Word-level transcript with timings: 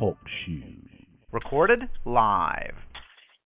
Talk 0.00 0.16
shoes. 0.46 0.64
Recorded 1.30 1.80
live. 2.06 2.72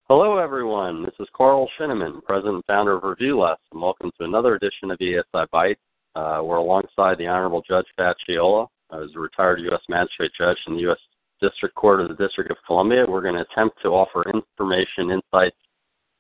Hello, 0.08 0.38
everyone. 0.38 1.02
This 1.02 1.14
is 1.18 1.26
Karl 1.36 1.68
Schieneman, 1.76 2.22
President 2.22 2.54
and 2.54 2.64
founder 2.66 2.92
of 2.92 3.02
ReviewLess, 3.02 3.56
and 3.72 3.82
welcome 3.82 4.12
to 4.16 4.24
another 4.24 4.54
edition 4.54 4.92
of 4.92 4.98
ESI 5.00 5.48
Bytes. 5.52 5.74
Uh, 6.14 6.44
we're 6.44 6.58
alongside 6.58 7.18
the 7.18 7.26
Honorable 7.26 7.60
Judge 7.68 7.86
Facciola, 7.98 8.68
who's 8.88 9.10
a 9.16 9.18
retired 9.18 9.62
U.S. 9.62 9.80
Magistrate 9.88 10.30
Judge 10.38 10.58
in 10.68 10.74
the 10.74 10.82
U.S. 10.82 10.98
District 11.42 11.74
Court 11.74 12.00
of 12.00 12.06
the 12.06 12.24
District 12.24 12.52
of 12.52 12.56
Columbia. 12.68 13.04
We're 13.08 13.20
going 13.20 13.34
to 13.34 13.46
attempt 13.50 13.78
to 13.82 13.88
offer 13.88 14.22
information, 14.32 15.10
insights, 15.10 15.56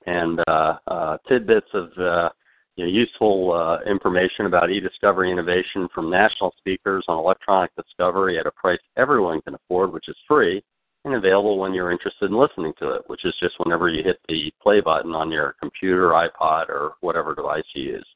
and 0.06 0.40
uh, 0.48 0.78
uh, 0.88 1.18
tidbits 1.28 1.68
of 1.74 1.90
uh, 1.96 2.30
you 2.76 2.84
know, 2.84 2.90
useful 2.90 3.52
uh, 3.52 3.78
information 3.88 4.46
about 4.46 4.70
e-discovery 4.70 5.30
innovation 5.30 5.88
from 5.94 6.10
national 6.10 6.54
speakers 6.58 7.04
on 7.08 7.18
electronic 7.18 7.70
discovery 7.76 8.38
at 8.38 8.46
a 8.46 8.50
price 8.50 8.80
everyone 8.96 9.40
can 9.42 9.54
afford, 9.54 9.92
which 9.92 10.08
is 10.08 10.16
free 10.26 10.62
and 11.04 11.14
available 11.14 11.58
when 11.58 11.74
you're 11.74 11.92
interested 11.92 12.30
in 12.30 12.36
listening 12.36 12.72
to 12.78 12.90
it, 12.92 13.02
which 13.08 13.24
is 13.24 13.34
just 13.38 13.54
whenever 13.58 13.88
you 13.88 14.02
hit 14.02 14.18
the 14.28 14.50
play 14.62 14.80
button 14.80 15.12
on 15.14 15.30
your 15.30 15.54
computer, 15.60 16.10
iPod, 16.10 16.68
or 16.68 16.92
whatever 17.00 17.34
device 17.34 17.64
you 17.74 17.92
use. 17.92 18.06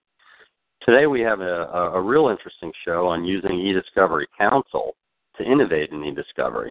Today 0.84 1.06
we 1.06 1.20
have 1.20 1.40
a, 1.40 1.64
a, 1.94 2.00
real 2.00 2.28
interesting 2.28 2.72
show 2.86 3.08
on 3.08 3.24
using 3.24 3.50
eDiscovery 3.50 4.24
Counsel 4.38 4.96
to 5.36 5.44
innovate 5.44 5.90
in 5.90 5.98
eDiscovery. 5.98 6.70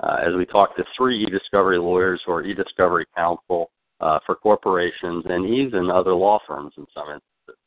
Uh, 0.00 0.16
as 0.26 0.34
we 0.34 0.46
talk 0.46 0.74
to 0.76 0.84
three 0.96 1.26
eDiscovery 1.26 1.82
lawyers 1.82 2.22
who 2.24 2.32
are 2.32 2.44
eDiscovery 2.44 3.04
counsel 3.16 3.70
uh, 4.00 4.18
for 4.24 4.34
corporations 4.34 5.24
and 5.28 5.46
even 5.46 5.90
other 5.90 6.14
law 6.14 6.38
firms 6.46 6.72
in 6.76 6.86
some 6.94 7.08
instances. 7.08 7.62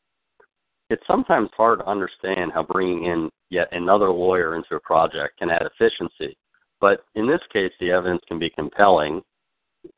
It's 0.89 1.07
sometimes 1.07 1.49
hard 1.55 1.79
to 1.79 1.85
understand 1.85 2.51
how 2.53 2.63
bringing 2.63 3.05
in 3.05 3.29
yet 3.49 3.69
another 3.71 4.09
lawyer 4.09 4.55
into 4.55 4.75
a 4.75 4.79
project 4.79 5.39
can 5.39 5.49
add 5.49 5.63
efficiency, 5.63 6.37
but 6.79 7.05
in 7.15 7.27
this 7.27 7.41
case, 7.51 7.71
the 7.79 7.91
evidence 7.91 8.21
can 8.27 8.39
be 8.39 8.49
compelling. 8.49 9.21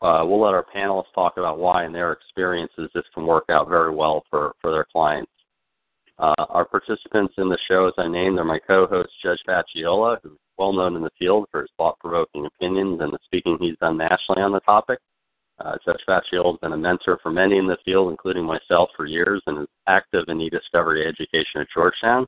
Uh, 0.02 0.24
we'll 0.26 0.42
let 0.42 0.54
our 0.54 0.66
panelists 0.76 1.14
talk 1.14 1.38
about 1.38 1.60
why, 1.60 1.86
in 1.86 1.92
their 1.92 2.14
experiences, 2.14 2.90
this 2.94 3.04
can 3.14 3.26
work 3.26 3.46
out 3.50 3.68
very 3.68 3.94
well 3.94 4.24
for, 4.30 4.54
for 4.62 4.72
their 4.72 4.86
clients. 4.92 5.32
Uh, 6.20 6.46
our 6.50 6.66
participants 6.66 7.34
in 7.38 7.50
the 7.50 7.58
show, 7.68 7.88
as 7.88 7.94
I 7.98 8.08
named, 8.08 8.38
are 8.38 8.46
my 8.46 8.60
co-host 8.60 9.10
Judge 9.22 9.40
Facciola, 9.48 10.18
who's 10.22 10.38
well 10.58 10.72
known 10.72 10.96
in 10.96 11.02
the 11.02 11.10
field 11.18 11.48
for 11.52 11.62
his 11.62 11.72
thought-provoking 11.78 12.46
opinions 12.46 13.02
and 13.02 13.12
the 13.12 13.18
speaking 13.26 13.58
he's 13.60 13.78
done 13.80 13.98
nationally 13.98 14.42
on 14.42 14.52
the 14.52 14.60
topic. 14.62 15.00
Uh, 15.64 15.78
Judge 15.86 16.02
Facciola 16.08 16.52
has 16.52 16.60
been 16.60 16.74
a 16.74 16.78
mentor 16.78 17.18
for 17.24 17.32
many 17.32 17.58
in 17.58 17.68
the 17.68 17.78
field, 17.86 18.12
including 18.12 18.44
myself, 18.44 18.90
for 18.98 19.06
years, 19.06 19.42
and 19.48 19.62
is 19.62 19.68
active 19.88 20.26
in 20.28 20.42
e-discovery 20.42 21.08
education 21.08 21.62
at 21.62 21.68
Georgetown. 21.74 22.28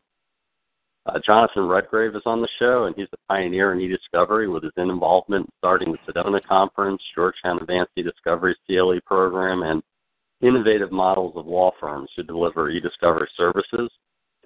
Uh, 1.06 1.20
Jonathan 1.24 1.68
Redgrave 1.68 2.16
is 2.16 2.22
on 2.26 2.42
the 2.42 2.48
show, 2.58 2.86
and 2.86 2.96
he's 2.96 3.10
a 3.14 3.18
pioneer 3.28 3.74
in 3.74 3.82
e-discovery 3.82 4.48
with 4.48 4.64
his 4.64 4.72
involvement 4.78 5.48
starting 5.58 5.92
the 5.92 6.12
Sedona 6.12 6.42
Conference, 6.46 7.02
Georgetown 7.14 7.60
Advanced 7.60 7.92
E-Discovery 7.98 8.56
CLE 8.66 9.00
program, 9.06 9.64
and 9.64 9.84
innovative 10.42 10.92
models 10.92 11.34
of 11.36 11.46
law 11.46 11.72
firms 11.80 12.10
who 12.16 12.24
deliver 12.24 12.70
e-discovery 12.70 13.30
services. 13.38 13.92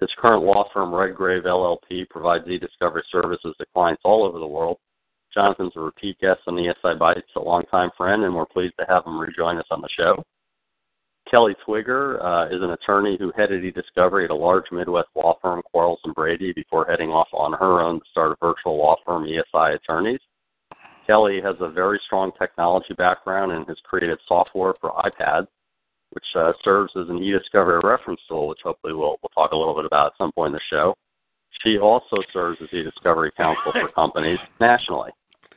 His 0.00 0.10
current 0.18 0.42
law 0.42 0.68
firm, 0.72 0.92
Redgrave 0.94 1.44
LLP, 1.44 2.08
provides 2.10 2.46
e-discovery 2.48 3.04
services 3.10 3.54
to 3.58 3.66
clients 3.72 4.02
all 4.04 4.24
over 4.24 4.38
the 4.38 4.46
world. 4.46 4.78
Jonathan's 5.34 5.72
a 5.76 5.80
repeat 5.80 6.18
guest 6.20 6.40
on 6.46 6.56
the 6.56 6.62
ESI 6.62 6.98
Bytes, 6.98 7.22
a 7.36 7.40
longtime 7.40 7.90
friend, 7.96 8.24
and 8.24 8.34
we're 8.34 8.46
pleased 8.46 8.74
to 8.78 8.86
have 8.88 9.06
him 9.06 9.18
rejoin 9.18 9.58
us 9.58 9.66
on 9.70 9.80
the 9.80 9.88
show. 9.96 10.22
Kelly 11.30 11.54
Twigger 11.66 12.22
uh, 12.24 12.46
is 12.46 12.62
an 12.62 12.70
attorney 12.70 13.16
who 13.18 13.32
headed 13.36 13.64
e-discovery 13.64 14.24
at 14.24 14.30
a 14.30 14.34
large 14.34 14.64
Midwest 14.72 15.08
law 15.14 15.38
firm, 15.40 15.62
Quarles 15.62 16.00
and 16.04 16.14
Brady, 16.14 16.52
before 16.52 16.86
heading 16.86 17.10
off 17.10 17.28
on 17.32 17.52
her 17.52 17.80
own 17.80 18.00
to 18.00 18.06
start 18.10 18.32
a 18.32 18.44
virtual 18.44 18.76
law 18.76 18.96
firm, 19.06 19.24
ESI 19.24 19.76
Attorneys. 19.76 20.20
Kelly 21.06 21.40
has 21.42 21.56
a 21.60 21.70
very 21.70 22.00
strong 22.06 22.32
technology 22.38 22.94
background 22.94 23.52
and 23.52 23.66
has 23.68 23.78
created 23.84 24.18
software 24.26 24.74
for 24.80 24.90
iPads 24.90 25.46
which 26.10 26.24
uh, 26.36 26.52
serves 26.62 26.92
as 26.96 27.08
an 27.08 27.22
e-discovery 27.22 27.80
reference 27.82 28.20
tool, 28.28 28.48
which 28.48 28.60
hopefully 28.62 28.92
we'll, 28.92 29.16
we'll 29.22 29.30
talk 29.34 29.52
a 29.52 29.56
little 29.56 29.74
bit 29.74 29.84
about 29.84 30.06
at 30.06 30.12
some 30.18 30.32
point 30.32 30.48
in 30.48 30.54
the 30.54 30.60
show. 30.70 30.94
She 31.64 31.78
also 31.78 32.16
serves 32.32 32.58
as 32.62 32.68
e-discovery 32.72 33.30
counsel 33.36 33.72
for 33.72 33.88
companies 33.94 34.38
nationally. 34.60 35.10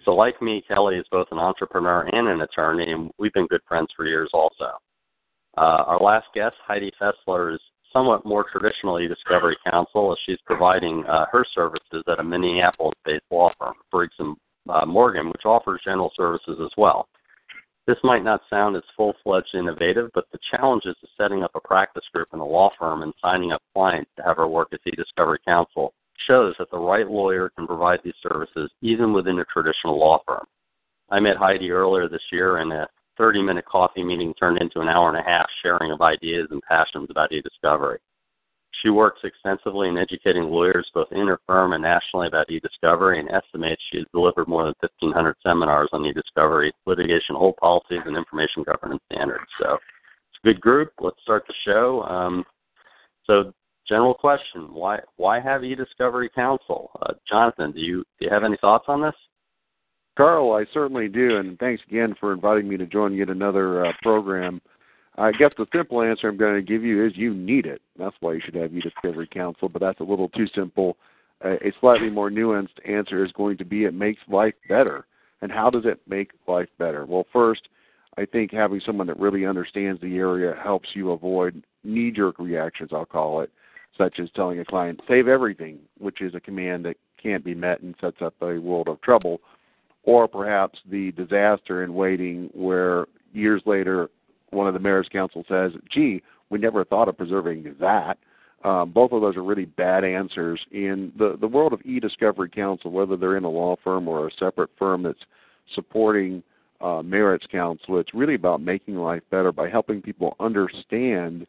So 0.06 0.12
like 0.14 0.42
me, 0.42 0.64
Kelly 0.68 0.96
is 0.96 1.06
both 1.12 1.28
an 1.32 1.40
entrepreneur 1.40 2.02
and 2.12 2.28
an 2.28 2.42
attorney, 2.42 2.92
and 2.92 3.12
we've 3.18 3.34
been 3.34 3.48
good 3.48 3.62
friends 3.68 3.90
for 3.96 4.06
years 4.06 4.30
also. 4.34 4.72
Uh, 5.58 5.84
our 5.88 6.00
last 6.00 6.28
guest, 6.34 6.56
Heidi 6.66 6.92
Fessler, 7.02 7.54
is 7.54 7.62
somewhat 7.94 8.26
more 8.26 8.46
traditionally 8.52 9.06
e-discovery 9.06 9.56
counsel 9.70 10.12
as 10.12 10.18
she's 10.26 10.40
providing 10.46 11.06
uh, 11.06 11.26
her 11.32 11.46
services 11.54 12.04
at 12.12 12.20
a 12.20 12.24
Minneapolis-based 12.24 13.26
law 13.32 13.52
firm, 13.60 13.76
Briggs 13.92 14.16
and 14.20 14.36
uh, 14.68 14.86
Morgan, 14.86 15.28
which 15.28 15.46
offers 15.46 15.82
general 15.86 16.12
services 16.18 16.58
as 16.62 16.72
well. 16.76 17.08
This 17.86 17.98
might 18.04 18.24
not 18.24 18.42
sound 18.50 18.76
as 18.76 18.84
full 18.98 19.14
fledged 19.24 19.54
innovative, 19.54 20.10
but 20.14 20.26
the 20.32 20.40
challenges 20.52 20.96
of 21.04 21.10
setting 21.18 21.44
up 21.44 21.52
a 21.54 21.60
practice 21.60 22.06
group 22.14 22.30
in 22.34 22.40
a 22.40 22.46
law 22.46 22.72
firm 22.80 23.04
and 23.04 23.14
signing 23.22 23.52
up 23.52 23.62
clients 23.74 24.10
to 24.18 24.24
have 24.24 24.38
her 24.38 24.48
work 24.48 24.70
as 24.74 24.80
e-discovery 24.88 25.40
counsel 25.46 25.94
shows 26.28 26.56
that 26.60 26.70
the 26.72 26.78
right 26.78 27.08
lawyer 27.10 27.50
can 27.50 27.68
provide 27.68 28.00
these 28.04 28.14
services 28.22 28.72
even 28.82 29.14
within 29.14 29.40
a 29.40 29.46
traditional 29.46 30.00
law 30.00 30.20
firm. 30.26 30.46
I 31.10 31.20
met 31.20 31.38
Heidi 31.38 31.72
earlier 31.72 32.08
this 32.08 32.22
year 32.32 32.58
and 32.58 32.72
a 32.72 32.88
30 33.18 33.42
minute 33.42 33.66
coffee 33.66 34.04
meeting 34.04 34.34
turned 34.34 34.60
into 34.60 34.80
an 34.80 34.88
hour 34.88 35.10
and 35.10 35.18
a 35.18 35.30
half 35.30 35.46
sharing 35.62 35.92
of 35.92 36.02
ideas 36.02 36.48
and 36.52 36.62
passions 36.64 37.10
about 37.10 37.32
e-discovery. 37.32 38.00
She 38.82 38.90
works 38.90 39.22
extensively 39.24 39.88
in 39.88 39.98
educating 39.98 40.44
lawyers 40.44 40.90
both 40.94 41.08
in 41.12 41.28
her 41.28 41.40
firm 41.48 41.74
and 41.74 41.84
nationally 41.84 42.28
about 42.28 42.50
e-discovery 42.50 43.20
and 43.20 43.30
estimates 43.30 43.82
she 43.92 44.00
has 44.00 44.08
delivered 44.14 44.48
more 44.48 44.64
than 44.64 44.74
1,500 44.82 45.36
seminars 45.44 45.90
on 45.94 46.06
e-discovery, 46.06 46.74
litigation 46.86 47.36
hold 47.36 47.56
policies, 47.58 48.02
and 48.06 48.18
information 48.18 48.64
governance 48.64 49.02
standards. 49.12 49.46
So 49.62 49.74
it's 49.76 50.40
a 50.44 50.48
good 50.48 50.60
group. 50.60 50.92
Let's 51.00 51.22
start 51.22 51.46
the 51.48 51.54
show. 51.66 52.02
Um, 52.04 52.44
so 53.26 53.54
general 53.88 54.14
question, 54.14 54.74
why 54.74 55.00
why 55.18 55.40
have 55.40 55.64
e-discovery 55.64 56.30
counsel? 56.34 56.92
Uh, 57.02 57.14
Jonathan, 57.30 57.72
do 57.72 57.80
you, 57.80 58.04
do 58.20 58.26
you 58.26 58.30
have 58.30 58.44
any 58.44 58.58
thoughts 58.58 58.86
on 58.88 59.02
this? 59.02 59.16
Karl, 60.16 60.54
I 60.54 60.66
certainly 60.74 61.08
do, 61.08 61.38
and 61.38 61.58
thanks 61.58 61.82
again 61.88 62.16
for 62.20 62.34
inviting 62.34 62.70
me 62.70 62.78
to 62.78 62.86
join 62.86 63.16
yet 63.16 63.30
another 63.30 63.86
uh, 63.86 63.92
program 64.04 64.62
I 65.18 65.32
guess 65.32 65.52
the 65.58 65.68
simple 65.74 66.02
answer 66.02 66.28
I'm 66.28 66.38
going 66.38 66.56
to 66.56 66.62
give 66.62 66.84
you 66.84 67.06
is 67.06 67.14
you 67.16 67.34
need 67.34 67.66
it. 67.66 67.82
That's 67.98 68.16
why 68.20 68.34
you 68.34 68.42
should 68.44 68.56
have 68.56 68.74
e-discovery 68.74 69.28
counsel, 69.32 69.70
but 69.70 69.82
that's 69.82 70.00
a 70.00 70.04
little 70.04 70.30
too 70.30 70.48
simple. 70.56 70.98
A 71.44 71.74
slightly 71.82 72.10
more 72.10 72.32
nuanced 72.32 72.80
answer 72.88 73.24
is 73.24 73.32
going 73.34 73.58
to 73.58 73.66
be 73.66 73.84
it 73.84 73.94
makes 73.94 74.22
life 74.28 74.54
better. 74.70 75.06
And 75.42 75.52
how 75.52 75.70
does 75.70 75.84
it 75.86 76.00
make 76.08 76.32
life 76.48 76.70
better? 76.80 77.06
Well, 77.06 77.26
first, 77.34 77.68
I 78.18 78.26
think 78.26 78.52
having 78.52 78.82
someone 78.86 79.08
that 79.08 79.20
really 79.20 79.46
understands 79.46 80.00
the 80.02 80.16
area 80.18 80.56
helps 80.64 80.90
you 80.94 81.12
avoid 81.12 81.64
knee 81.84 82.12
jerk 82.12 82.40
reactions, 82.40 82.92
I'll 82.94 83.06
call 83.06 83.42
it, 83.42 83.52
such 83.98 84.20
as 84.20 84.30
telling 84.36 84.60
a 84.60 84.66
client, 84.66 85.02
save 85.08 85.28
everything, 85.28 85.80
which 86.00 86.22
is 86.22 86.34
a 86.36 86.40
command 86.40 86.86
that 86.86 86.98
can't 87.22 87.46
be 87.46 87.56
met 87.56 87.82
and 87.82 87.96
sets 88.02 88.22
up 88.22 88.34
a 88.42 88.58
world 88.58 88.88
of 88.88 89.00
trouble, 89.02 89.40
or 90.04 90.28
perhaps 90.28 90.80
the 90.90 91.12
disaster 91.14 91.84
in 91.84 91.94
waiting 91.94 92.50
where 92.54 93.06
years 93.34 93.62
later 93.66 94.10
one 94.50 94.68
of 94.68 94.74
the 94.74 94.80
merits 94.80 95.10
counsel 95.10 95.44
says, 95.48 95.72
gee, 95.92 96.22
we 96.50 96.60
never 96.60 96.84
thought 96.84 97.08
of 97.08 97.18
preserving 97.18 97.76
that. 97.80 98.18
Um, 98.64 98.92
both 98.92 99.12
of 99.12 99.22
those 99.22 99.36
are 99.36 99.44
really 99.44 99.66
bad 99.66 100.04
answers. 100.06 100.62
In 100.72 101.12
the, 101.18 101.38
the 101.40 101.48
world 101.48 101.74
of 101.74 101.82
e-discovery 101.84 102.50
counsel, 102.50 102.92
whether 102.92 103.18
they're 103.18 103.38
in 103.38 103.44
a 103.44 103.50
law 103.50 103.76
firm 103.84 104.08
or 104.08 104.28
a 104.28 104.32
separate 104.40 104.70
firm 104.78 105.04
that's 105.04 105.20
supporting 105.74 106.44
uh, 106.80 107.02
merits 107.02 107.46
counsel, 107.52 108.00
it's 108.00 108.14
really 108.14 108.36
about 108.36 108.62
making 108.62 108.96
life 108.96 109.24
better 109.32 109.52
by 109.52 109.70
helping 109.70 110.02
people 110.02 110.36
understand 110.40 111.46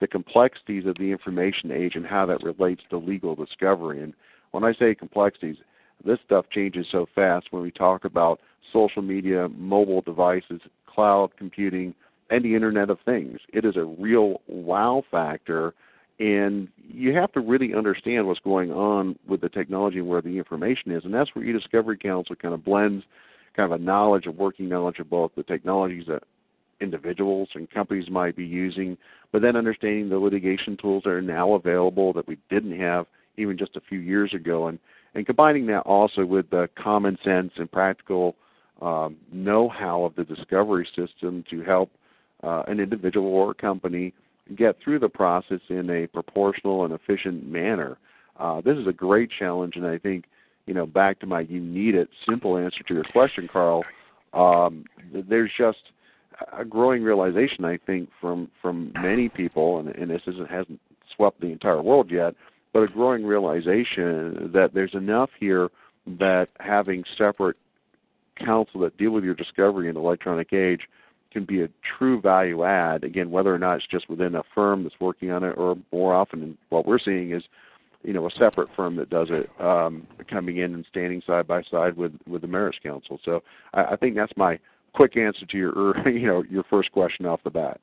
the 0.00 0.06
complexities 0.06 0.86
of 0.86 0.96
the 0.96 1.10
information 1.10 1.70
age 1.70 1.94
and 1.94 2.06
how 2.06 2.26
that 2.26 2.42
relates 2.42 2.82
to 2.90 2.98
legal 2.98 3.34
discovery. 3.34 4.02
And 4.02 4.14
when 4.50 4.64
I 4.64 4.74
say 4.74 4.94
complexities, 4.94 5.56
this 6.04 6.18
stuff 6.24 6.46
changes 6.52 6.86
so 6.90 7.06
fast 7.14 7.46
when 7.50 7.62
we 7.62 7.70
talk 7.70 8.04
about 8.04 8.40
social 8.72 9.02
media, 9.02 9.48
mobile 9.48 10.02
devices, 10.02 10.60
cloud 10.86 11.30
computing, 11.38 11.94
and 12.28 12.44
the 12.44 12.54
Internet 12.54 12.90
of 12.90 12.98
Things. 13.04 13.40
It 13.52 13.64
is 13.64 13.76
a 13.76 13.84
real 13.84 14.40
wow 14.48 15.02
factor 15.10 15.74
and 16.18 16.68
you 16.78 17.14
have 17.14 17.32
to 17.32 17.40
really 17.40 17.74
understand 17.74 18.26
what's 18.26 18.40
going 18.40 18.72
on 18.72 19.18
with 19.28 19.42
the 19.42 19.48
technology 19.48 19.98
and 19.98 20.08
where 20.08 20.22
the 20.22 20.38
information 20.38 20.90
is, 20.90 21.04
and 21.04 21.12
that's 21.12 21.34
where 21.34 21.44
eDiscovery 21.44 22.00
Counsel 22.00 22.36
kind 22.36 22.54
of 22.54 22.64
blends 22.64 23.04
kind 23.54 23.72
of 23.72 23.80
a 23.80 23.82
knowledge, 23.82 24.26
a 24.26 24.30
working 24.30 24.68
knowledge 24.68 24.98
of 24.98 25.10
both 25.10 25.32
the 25.36 25.42
technologies 25.42 26.04
that 26.08 26.22
individuals 26.80 27.48
and 27.54 27.70
companies 27.70 28.10
might 28.10 28.36
be 28.36 28.44
using, 28.44 28.96
but 29.32 29.42
then 29.42 29.56
understanding 29.56 30.08
the 30.08 30.18
litigation 30.18 30.76
tools 30.76 31.02
that 31.04 31.10
are 31.10 31.22
now 31.22 31.54
available 31.54 32.12
that 32.12 32.26
we 32.26 32.38
didn't 32.50 32.78
have 32.78 33.06
even 33.36 33.56
just 33.58 33.76
a 33.76 33.80
few 33.80 33.98
years 33.98 34.32
ago, 34.34 34.68
and 34.68 34.78
and 35.14 35.24
combining 35.24 35.66
that 35.66 35.80
also 35.80 36.26
with 36.26 36.50
the 36.50 36.68
common 36.76 37.16
sense 37.24 37.52
and 37.56 37.72
practical 37.72 38.36
um, 38.82 39.16
know-how 39.32 40.04
of 40.04 40.14
the 40.14 40.24
discovery 40.24 40.86
system 40.94 41.42
to 41.48 41.62
help 41.62 41.90
uh, 42.42 42.62
an 42.68 42.80
individual 42.80 43.28
or 43.28 43.52
a 43.52 43.54
company 43.54 44.12
get 44.54 44.76
through 44.84 44.98
the 44.98 45.08
process 45.08 45.60
in 45.70 45.88
a 45.88 46.06
proportional 46.06 46.84
and 46.84 46.92
efficient 46.92 47.48
manner. 47.48 47.96
Uh, 48.38 48.60
this 48.60 48.76
is 48.76 48.86
a 48.86 48.92
great 48.92 49.30
challenge, 49.38 49.76
and 49.76 49.86
I 49.86 49.96
think, 49.96 50.26
you 50.66 50.74
know, 50.74 50.84
back 50.84 51.18
to 51.20 51.26
my 51.26 51.40
you 51.40 51.60
need 51.60 51.94
it 51.94 52.08
simple 52.28 52.58
answer 52.58 52.82
to 52.86 52.94
your 52.94 53.04
question, 53.04 53.48
Karl. 53.50 53.84
Um, 54.34 54.84
there's 55.12 55.50
just 55.56 55.78
a 56.52 56.64
growing 56.64 57.02
realization, 57.02 57.64
I 57.64 57.78
think, 57.78 58.08
from 58.20 58.50
from 58.60 58.92
many 59.00 59.28
people, 59.28 59.78
and, 59.78 59.88
and 59.88 60.10
this 60.10 60.22
isn't 60.26 60.50
hasn't 60.50 60.80
swept 61.14 61.40
the 61.40 61.48
entire 61.48 61.82
world 61.82 62.10
yet, 62.10 62.34
but 62.72 62.82
a 62.82 62.88
growing 62.88 63.24
realization 63.24 64.50
that 64.52 64.70
there's 64.74 64.94
enough 64.94 65.30
here 65.38 65.70
that 66.18 66.48
having 66.60 67.04
separate 67.16 67.56
counsel 68.36 68.80
that 68.80 68.96
deal 68.98 69.12
with 69.12 69.24
your 69.24 69.34
discovery 69.34 69.88
in 69.88 69.94
the 69.94 70.00
electronic 70.00 70.52
age 70.52 70.82
can 71.32 71.44
be 71.44 71.62
a 71.62 71.68
true 71.98 72.20
value 72.20 72.64
add. 72.64 73.04
Again, 73.04 73.30
whether 73.30 73.54
or 73.54 73.58
not 73.58 73.76
it's 73.76 73.86
just 73.86 74.08
within 74.08 74.34
a 74.34 74.42
firm 74.54 74.82
that's 74.82 75.00
working 75.00 75.30
on 75.30 75.42
it, 75.42 75.54
or 75.56 75.76
more 75.92 76.14
often 76.14 76.56
what 76.68 76.86
we're 76.86 76.98
seeing 76.98 77.32
is, 77.32 77.42
you 78.02 78.12
know, 78.12 78.26
a 78.26 78.30
separate 78.30 78.68
firm 78.76 78.96
that 78.96 79.10
does 79.10 79.28
it, 79.30 79.50
um, 79.60 80.06
coming 80.30 80.58
in 80.58 80.74
and 80.74 80.86
standing 80.88 81.22
side 81.26 81.46
by 81.46 81.62
side 81.62 81.96
with 81.96 82.12
with 82.28 82.42
the 82.42 82.48
merits 82.48 82.78
counsel. 82.82 83.18
So 83.24 83.42
I, 83.74 83.84
I 83.84 83.96
think 83.96 84.14
that's 84.16 84.32
my 84.36 84.58
quick 84.96 85.16
answer 85.16 85.46
to 85.46 85.56
your 85.56 86.08
you 86.08 86.26
know 86.26 86.42
your 86.50 86.64
first 86.64 86.90
question 86.92 87.26
off 87.26 87.40
the 87.44 87.50
bat. 87.50 87.80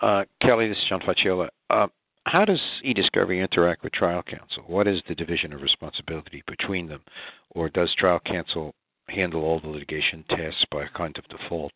Uh, 0.00 0.24
Kelly, 0.42 0.68
this 0.68 0.76
is 0.76 0.84
John 0.88 1.00
Facciola. 1.00 1.48
Uh, 1.70 1.86
how 2.26 2.44
does 2.44 2.60
eDiscovery 2.84 3.42
interact 3.42 3.82
with 3.82 3.92
trial 3.92 4.22
counsel? 4.22 4.64
What 4.66 4.86
is 4.86 5.00
the 5.08 5.14
division 5.14 5.52
of 5.52 5.62
responsibility 5.62 6.42
between 6.46 6.88
them, 6.88 7.02
or 7.50 7.68
does 7.68 7.94
trial 7.96 8.20
counsel 8.24 8.74
handle 9.08 9.42
all 9.42 9.60
the 9.60 9.68
litigation 9.68 10.24
tasks 10.28 10.64
by 10.70 10.86
kind 10.96 11.16
of 11.18 11.24
default? 11.28 11.72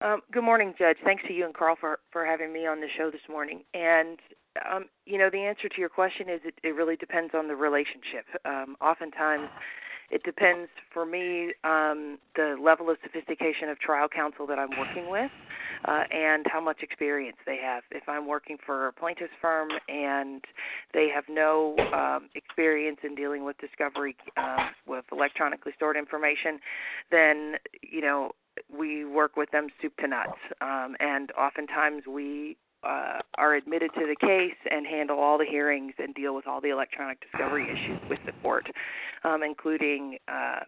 Um, 0.00 0.20
good 0.32 0.44
morning, 0.44 0.74
Judge. 0.78 0.96
Thanks 1.04 1.22
to 1.28 1.32
you 1.32 1.44
and 1.46 1.54
Karl 1.54 1.76
for 1.80 1.98
for 2.10 2.26
having 2.26 2.52
me 2.52 2.66
on 2.66 2.80
the 2.80 2.88
show 2.96 3.10
this 3.10 3.22
morning. 3.28 3.62
And 3.72 4.18
um, 4.70 4.86
you 5.06 5.18
know, 5.18 5.30
the 5.30 5.38
answer 5.38 5.68
to 5.68 5.80
your 5.80 5.88
question 5.88 6.28
is 6.28 6.40
it, 6.44 6.54
it 6.62 6.74
really 6.74 6.96
depends 6.96 7.32
on 7.34 7.48
the 7.48 7.56
relationship. 7.56 8.26
Um, 8.44 8.76
oftentimes, 8.80 9.48
it 10.10 10.22
depends 10.22 10.70
for 10.92 11.06
me 11.06 11.52
um, 11.64 12.18
the 12.36 12.56
level 12.62 12.90
of 12.90 12.96
sophistication 13.02 13.68
of 13.68 13.78
trial 13.78 14.08
counsel 14.08 14.46
that 14.46 14.58
I'm 14.58 14.70
working 14.78 15.10
with 15.10 15.30
uh, 15.86 16.04
and 16.10 16.46
how 16.50 16.60
much 16.60 16.82
experience 16.82 17.36
they 17.46 17.58
have. 17.62 17.82
If 17.90 18.08
I'm 18.08 18.26
working 18.26 18.56
for 18.64 18.88
a 18.88 18.92
plaintiff's 18.92 19.32
firm 19.40 19.68
and 19.88 20.44
they 20.92 21.08
have 21.14 21.24
no 21.28 21.76
um, 21.92 22.28
experience 22.34 22.98
in 23.02 23.14
dealing 23.14 23.44
with 23.44 23.56
discovery 23.58 24.16
uh, 24.36 24.68
with 24.86 25.04
electronically 25.12 25.72
stored 25.76 25.96
information, 25.96 26.58
then 27.10 27.54
you 27.82 28.00
know 28.00 28.32
we 28.70 29.04
work 29.04 29.36
with 29.36 29.50
them 29.50 29.68
soup 29.82 29.96
to 29.98 30.06
nuts, 30.06 30.38
um, 30.60 30.96
and 31.00 31.32
oftentimes 31.32 32.04
we 32.06 32.56
uh, 32.84 33.18
are 33.38 33.54
admitted 33.54 33.90
to 33.94 34.06
the 34.06 34.16
case 34.16 34.56
and 34.70 34.86
handle 34.86 35.18
all 35.18 35.38
the 35.38 35.44
hearings 35.44 35.94
and 35.98 36.14
deal 36.14 36.34
with 36.34 36.46
all 36.46 36.60
the 36.60 36.70
electronic 36.70 37.20
discovery 37.20 37.64
issues 37.64 38.00
with 38.08 38.20
the 38.26 38.32
court, 38.42 38.66
um, 39.24 39.42
including 39.42 40.18
uh, 40.28 40.60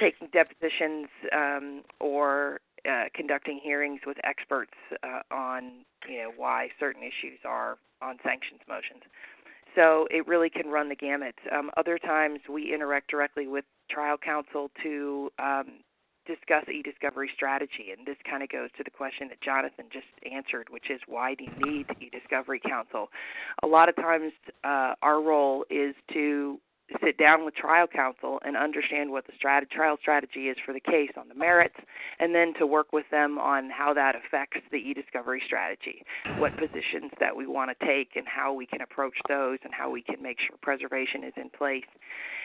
taking 0.00 0.28
depositions 0.32 1.08
um, 1.32 1.82
or 2.00 2.60
uh, 2.88 3.04
conducting 3.14 3.60
hearings 3.62 4.00
with 4.06 4.16
experts 4.24 4.74
uh, 5.02 5.20
on 5.34 5.84
you 6.08 6.18
know 6.18 6.32
why 6.36 6.68
certain 6.80 7.02
issues 7.02 7.38
are 7.44 7.78
on 8.00 8.16
sanctions 8.24 8.60
motions. 8.68 9.02
So 9.74 10.06
it 10.10 10.26
really 10.26 10.50
can 10.50 10.68
run 10.68 10.88
the 10.88 10.96
gamut. 10.96 11.34
Um, 11.50 11.70
other 11.76 11.98
times 11.98 12.40
we 12.48 12.74
interact 12.74 13.10
directly 13.10 13.46
with 13.46 13.64
trial 13.90 14.16
counsel 14.18 14.70
to 14.82 15.30
um, 15.38 15.66
discuss 16.26 16.64
e-discovery 16.68 17.30
strategy 17.34 17.92
and 17.96 18.06
this 18.06 18.16
kind 18.28 18.42
of 18.42 18.48
goes 18.48 18.70
to 18.76 18.84
the 18.84 18.90
question 18.90 19.28
that 19.28 19.40
Jonathan 19.40 19.86
just 19.92 20.06
answered 20.30 20.68
which 20.70 20.90
is 20.90 21.00
why 21.06 21.34
do 21.34 21.44
you 21.44 21.72
need 21.72 21.86
e-discovery 22.00 22.60
counsel 22.60 23.08
a 23.62 23.66
lot 23.66 23.88
of 23.88 23.96
times 23.96 24.32
uh, 24.64 24.94
our 25.02 25.20
role 25.20 25.64
is 25.70 25.94
to 26.12 26.58
sit 27.02 27.16
down 27.18 27.44
with 27.44 27.54
trial 27.54 27.86
counsel 27.86 28.40
and 28.44 28.56
understand 28.56 29.10
what 29.10 29.26
the 29.26 29.32
strat- 29.32 29.70
trial 29.70 29.96
strategy 30.00 30.48
is 30.48 30.56
for 30.64 30.72
the 30.72 30.80
case 30.80 31.10
on 31.16 31.28
the 31.28 31.34
merits, 31.34 31.76
and 32.18 32.34
then 32.34 32.52
to 32.58 32.66
work 32.66 32.92
with 32.92 33.06
them 33.10 33.38
on 33.38 33.70
how 33.70 33.94
that 33.94 34.14
affects 34.14 34.60
the 34.70 34.76
e-discovery 34.76 35.42
strategy, 35.46 36.02
what 36.38 36.56
positions 36.56 37.10
that 37.20 37.34
we 37.34 37.46
want 37.46 37.70
to 37.70 37.86
take, 37.86 38.10
and 38.16 38.26
how 38.26 38.52
we 38.52 38.66
can 38.66 38.80
approach 38.80 39.16
those, 39.28 39.58
and 39.64 39.72
how 39.72 39.90
we 39.90 40.02
can 40.02 40.20
make 40.22 40.38
sure 40.40 40.56
preservation 40.60 41.24
is 41.24 41.32
in 41.36 41.48
place, 41.50 41.88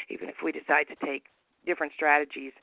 even 0.09 0.29
if 0.29 0.35
we 0.43 0.51
decide 0.51 0.87
to 0.87 1.05
take 1.05 1.23
different 1.65 1.91
strategies 1.93 2.53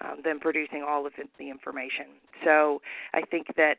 um, 0.00 0.20
than 0.24 0.38
producing 0.40 0.84
all 0.86 1.06
of 1.06 1.12
the 1.38 1.50
information. 1.50 2.06
So 2.44 2.80
I 3.14 3.22
think 3.22 3.48
that 3.56 3.76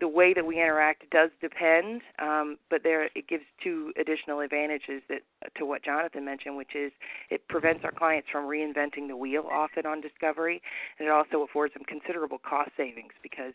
the 0.00 0.08
way 0.08 0.32
that 0.32 0.46
we 0.46 0.56
interact 0.56 1.10
does 1.10 1.30
depend, 1.40 2.02
um, 2.20 2.56
but 2.70 2.82
there 2.82 3.10
it 3.14 3.28
gives 3.28 3.44
two 3.62 3.92
additional 4.00 4.40
advantages 4.40 5.02
that 5.08 5.22
to 5.56 5.66
what 5.66 5.84
Jonathan 5.84 6.24
mentioned, 6.24 6.56
which 6.56 6.74
is 6.74 6.92
it 7.30 7.46
prevents 7.48 7.84
our 7.84 7.92
clients 7.92 8.28
from 8.30 8.44
reinventing 8.44 9.08
the 9.08 9.16
wheel 9.16 9.46
often 9.50 9.86
on 9.86 10.00
discovery, 10.00 10.62
and 10.98 11.08
it 11.08 11.10
also 11.10 11.42
affords 11.42 11.74
them 11.74 11.82
considerable 11.84 12.38
cost 12.38 12.70
savings 12.76 13.12
because 13.22 13.52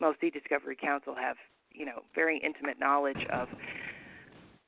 most 0.00 0.22
e-discovery 0.22 0.76
counsel 0.80 1.14
have 1.14 1.36
you 1.72 1.86
know 1.86 2.02
very 2.14 2.38
intimate 2.44 2.78
knowledge 2.78 3.26
of 3.32 3.48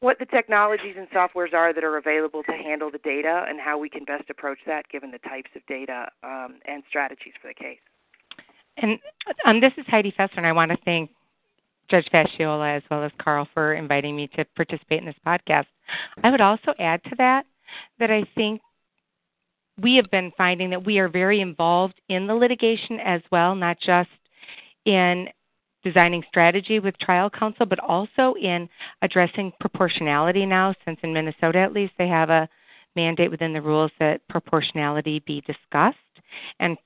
what 0.00 0.18
the 0.18 0.26
technologies 0.26 0.94
and 0.96 1.08
softwares 1.10 1.52
are 1.52 1.72
that 1.72 1.82
are 1.82 1.96
available 1.96 2.42
to 2.44 2.52
handle 2.52 2.90
the 2.90 2.98
data 2.98 3.44
and 3.48 3.60
how 3.60 3.78
we 3.78 3.88
can 3.88 4.04
best 4.04 4.30
approach 4.30 4.58
that 4.66 4.88
given 4.88 5.10
the 5.10 5.18
types 5.18 5.50
of 5.56 5.62
data 5.66 6.06
um, 6.22 6.58
and 6.66 6.82
strategies 6.88 7.32
for 7.40 7.48
the 7.48 7.54
case. 7.54 7.78
And 8.76 8.98
um, 9.44 9.60
this 9.60 9.72
is 9.76 9.84
Heidi 9.88 10.12
Fessler, 10.12 10.38
and 10.38 10.46
I 10.46 10.52
want 10.52 10.70
to 10.70 10.78
thank 10.84 11.10
Judge 11.90 12.08
Facciola 12.12 12.76
as 12.76 12.82
well 12.90 13.02
as 13.02 13.10
Karl 13.20 13.48
for 13.52 13.74
inviting 13.74 14.14
me 14.14 14.28
to 14.36 14.44
participate 14.56 15.00
in 15.00 15.06
this 15.06 15.16
podcast. 15.26 15.66
I 16.22 16.30
would 16.30 16.40
also 16.40 16.74
add 16.78 17.02
to 17.04 17.16
that 17.18 17.44
that 17.98 18.10
I 18.10 18.22
think 18.34 18.60
we 19.80 19.96
have 19.96 20.10
been 20.10 20.32
finding 20.36 20.70
that 20.70 20.84
we 20.84 20.98
are 20.98 21.08
very 21.08 21.40
involved 21.40 21.94
in 22.08 22.26
the 22.26 22.34
litigation 22.34 23.00
as 23.00 23.20
well, 23.32 23.54
not 23.54 23.78
just 23.80 24.10
in 24.84 25.28
designing 25.92 26.22
strategy 26.28 26.78
with 26.78 26.98
trial 26.98 27.30
counsel, 27.30 27.66
but 27.66 27.78
also 27.80 28.34
in 28.40 28.68
addressing 29.02 29.52
proportionality 29.60 30.44
now, 30.44 30.74
since 30.84 30.98
in 31.02 31.12
Minnesota 31.12 31.58
at 31.58 31.72
least 31.72 31.92
they 31.98 32.08
have 32.08 32.30
a 32.30 32.48
mandate 32.96 33.30
within 33.30 33.52
the 33.52 33.62
rules 33.62 33.92
that 33.98 34.26
proportionality 34.28 35.22
be 35.26 35.40
discussed. 35.42 35.96
And 36.60 36.76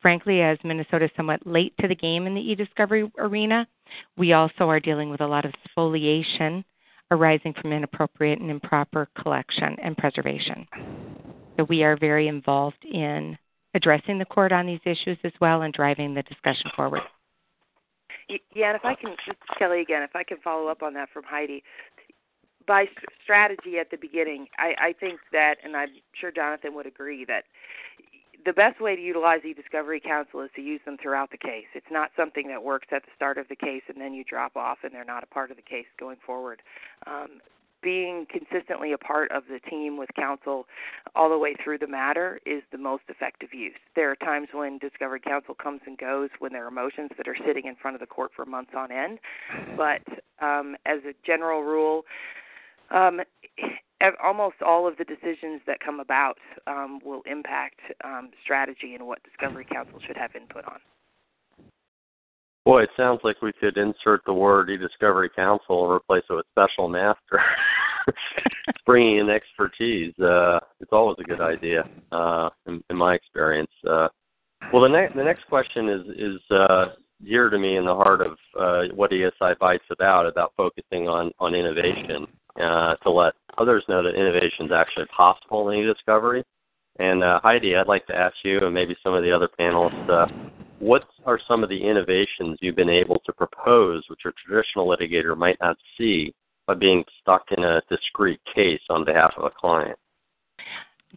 frankly, 0.00 0.40
as 0.42 0.58
Minnesota 0.64 1.06
is 1.06 1.10
somewhat 1.16 1.46
late 1.46 1.74
to 1.80 1.88
the 1.88 1.94
game 1.94 2.26
in 2.26 2.34
the 2.34 2.40
e 2.40 2.54
discovery 2.54 3.10
arena, 3.18 3.66
we 4.16 4.32
also 4.32 4.68
are 4.68 4.80
dealing 4.80 5.10
with 5.10 5.20
a 5.20 5.26
lot 5.26 5.44
of 5.44 5.52
spoliation 5.68 6.64
arising 7.10 7.54
from 7.60 7.72
inappropriate 7.72 8.40
and 8.40 8.50
improper 8.50 9.08
collection 9.20 9.76
and 9.82 9.96
preservation. 9.96 10.66
So 11.56 11.64
we 11.68 11.82
are 11.82 11.96
very 11.96 12.28
involved 12.28 12.84
in 12.84 13.38
addressing 13.74 14.18
the 14.18 14.24
court 14.24 14.52
on 14.52 14.66
these 14.66 14.80
issues 14.84 15.18
as 15.24 15.32
well 15.40 15.62
and 15.62 15.72
driving 15.72 16.14
the 16.14 16.22
discussion 16.22 16.70
forward. 16.74 17.02
Yeah, 18.28 18.68
and 18.68 18.76
if 18.76 18.84
I 18.84 18.94
can, 18.94 19.14
Kelly 19.58 19.80
again, 19.80 20.02
if 20.02 20.16
I 20.16 20.24
can 20.24 20.38
follow 20.38 20.68
up 20.68 20.82
on 20.82 20.94
that 20.94 21.08
from 21.10 21.22
Heidi, 21.24 21.62
by 22.66 22.86
strategy 23.22 23.78
at 23.78 23.90
the 23.90 23.96
beginning, 23.96 24.48
I, 24.58 24.74
I 24.88 24.92
think 24.92 25.20
that, 25.32 25.56
and 25.62 25.76
I'm 25.76 25.90
sure 26.18 26.32
Jonathan 26.32 26.74
would 26.74 26.86
agree 26.86 27.24
that 27.26 27.44
the 28.44 28.52
best 28.52 28.80
way 28.80 28.94
to 28.94 29.02
utilize 29.02 29.40
e-discovery 29.44 30.00
counsel 30.00 30.40
is 30.40 30.50
to 30.56 30.62
use 30.62 30.80
them 30.84 30.96
throughout 31.00 31.30
the 31.30 31.38
case. 31.38 31.66
It's 31.74 31.90
not 31.90 32.10
something 32.16 32.48
that 32.48 32.62
works 32.62 32.88
at 32.92 33.02
the 33.02 33.10
start 33.14 33.38
of 33.38 33.48
the 33.48 33.56
case 33.56 33.82
and 33.88 34.00
then 34.00 34.14
you 34.14 34.24
drop 34.24 34.56
off 34.56 34.78
and 34.82 34.92
they're 34.92 35.04
not 35.04 35.24
a 35.24 35.26
part 35.26 35.50
of 35.50 35.56
the 35.56 35.62
case 35.62 35.86
going 35.98 36.18
forward. 36.24 36.62
Um, 37.06 37.40
being 37.86 38.26
consistently 38.28 38.90
a 38.92 38.98
part 38.98 39.30
of 39.30 39.44
the 39.48 39.60
team 39.70 39.96
with 39.96 40.08
counsel 40.16 40.66
all 41.14 41.30
the 41.30 41.38
way 41.38 41.54
through 41.62 41.78
the 41.78 41.86
matter 41.86 42.40
is 42.44 42.64
the 42.72 42.78
most 42.78 43.04
effective 43.08 43.54
use. 43.54 43.78
There 43.94 44.10
are 44.10 44.16
times 44.16 44.48
when 44.52 44.78
discovery 44.78 45.20
counsel 45.20 45.54
comes 45.54 45.82
and 45.86 45.96
goes 45.96 46.30
when 46.40 46.52
there 46.52 46.66
are 46.66 46.70
motions 46.72 47.10
that 47.16 47.28
are 47.28 47.36
sitting 47.46 47.66
in 47.66 47.76
front 47.76 47.94
of 47.94 48.00
the 48.00 48.06
court 48.06 48.32
for 48.34 48.44
months 48.44 48.72
on 48.76 48.90
end, 48.90 49.20
but 49.76 50.02
um, 50.40 50.74
as 50.84 50.98
a 51.08 51.14
general 51.24 51.62
rule, 51.62 52.02
um, 52.90 53.20
almost 54.20 54.56
all 54.66 54.88
of 54.88 54.96
the 54.96 55.04
decisions 55.04 55.60
that 55.68 55.78
come 55.78 56.00
about 56.00 56.38
um, 56.66 56.98
will 57.04 57.22
impact 57.24 57.78
um, 58.02 58.30
strategy 58.42 58.96
and 58.96 59.06
what 59.06 59.22
discovery 59.22 59.64
counsel 59.64 60.00
should 60.04 60.16
have 60.16 60.34
input 60.34 60.64
on. 60.64 60.80
Boy, 62.66 62.82
it 62.82 62.90
sounds 62.96 63.20
like 63.22 63.40
we 63.42 63.52
could 63.52 63.76
insert 63.76 64.22
the 64.26 64.32
word 64.32 64.70
e-discovery 64.70 65.30
counsel 65.36 65.84
and 65.84 65.94
replace 65.94 66.24
it 66.28 66.34
with 66.34 66.46
special 66.50 66.88
master. 66.88 67.40
Bringing 68.86 69.18
in 69.18 69.30
expertise, 69.30 70.12
uh, 70.18 70.58
it's 70.80 70.90
always 70.90 71.16
a 71.20 71.22
good 71.22 71.40
idea, 71.40 71.84
uh, 72.10 72.50
in, 72.66 72.82
in 72.90 72.96
my 72.96 73.14
experience. 73.14 73.70
Uh, 73.88 74.08
well, 74.72 74.82
the 74.82 74.88
next 74.88 75.14
the 75.14 75.22
next 75.22 75.46
question 75.48 75.88
is 75.88 76.00
is 76.18 76.40
uh, 76.50 76.86
dear 77.24 77.50
to 77.50 77.58
me 77.58 77.76
in 77.76 77.84
the 77.84 77.94
heart 77.94 78.20
of 78.20 78.32
uh, 78.58 78.92
what 78.96 79.12
ESI 79.12 79.56
Bite's 79.60 79.84
about 79.90 80.26
about 80.26 80.52
focusing 80.56 81.06
on 81.06 81.30
on 81.38 81.54
innovation 81.54 82.26
uh, 82.60 82.96
to 82.96 83.10
let 83.10 83.34
others 83.58 83.84
know 83.88 84.02
that 84.02 84.16
innovation 84.16 84.66
is 84.66 84.72
actually 84.74 85.06
possible 85.16 85.70
in 85.70 85.78
e-discovery. 85.78 86.42
And 86.98 87.22
uh, 87.22 87.38
Heidi, 87.44 87.76
I'd 87.76 87.86
like 87.86 88.06
to 88.08 88.16
ask 88.16 88.34
you 88.42 88.58
and 88.58 88.74
maybe 88.74 88.96
some 89.04 89.14
of 89.14 89.22
the 89.22 89.30
other 89.30 89.48
panelists, 89.60 90.10
uh, 90.10 90.26
what 90.78 91.04
are 91.24 91.40
some 91.48 91.62
of 91.62 91.68
the 91.68 91.82
innovations 91.82 92.58
you've 92.60 92.76
been 92.76 92.90
able 92.90 93.20
to 93.26 93.32
propose 93.32 94.04
which 94.08 94.20
a 94.26 94.32
traditional 94.32 94.86
litigator 94.86 95.36
might 95.36 95.58
not 95.60 95.76
see 95.96 96.34
by 96.66 96.74
being 96.74 97.04
stuck 97.20 97.44
in 97.56 97.64
a 97.64 97.80
discrete 97.88 98.40
case 98.54 98.80
on 98.90 99.04
behalf 99.04 99.32
of 99.36 99.44
a 99.44 99.50
client? 99.50 99.98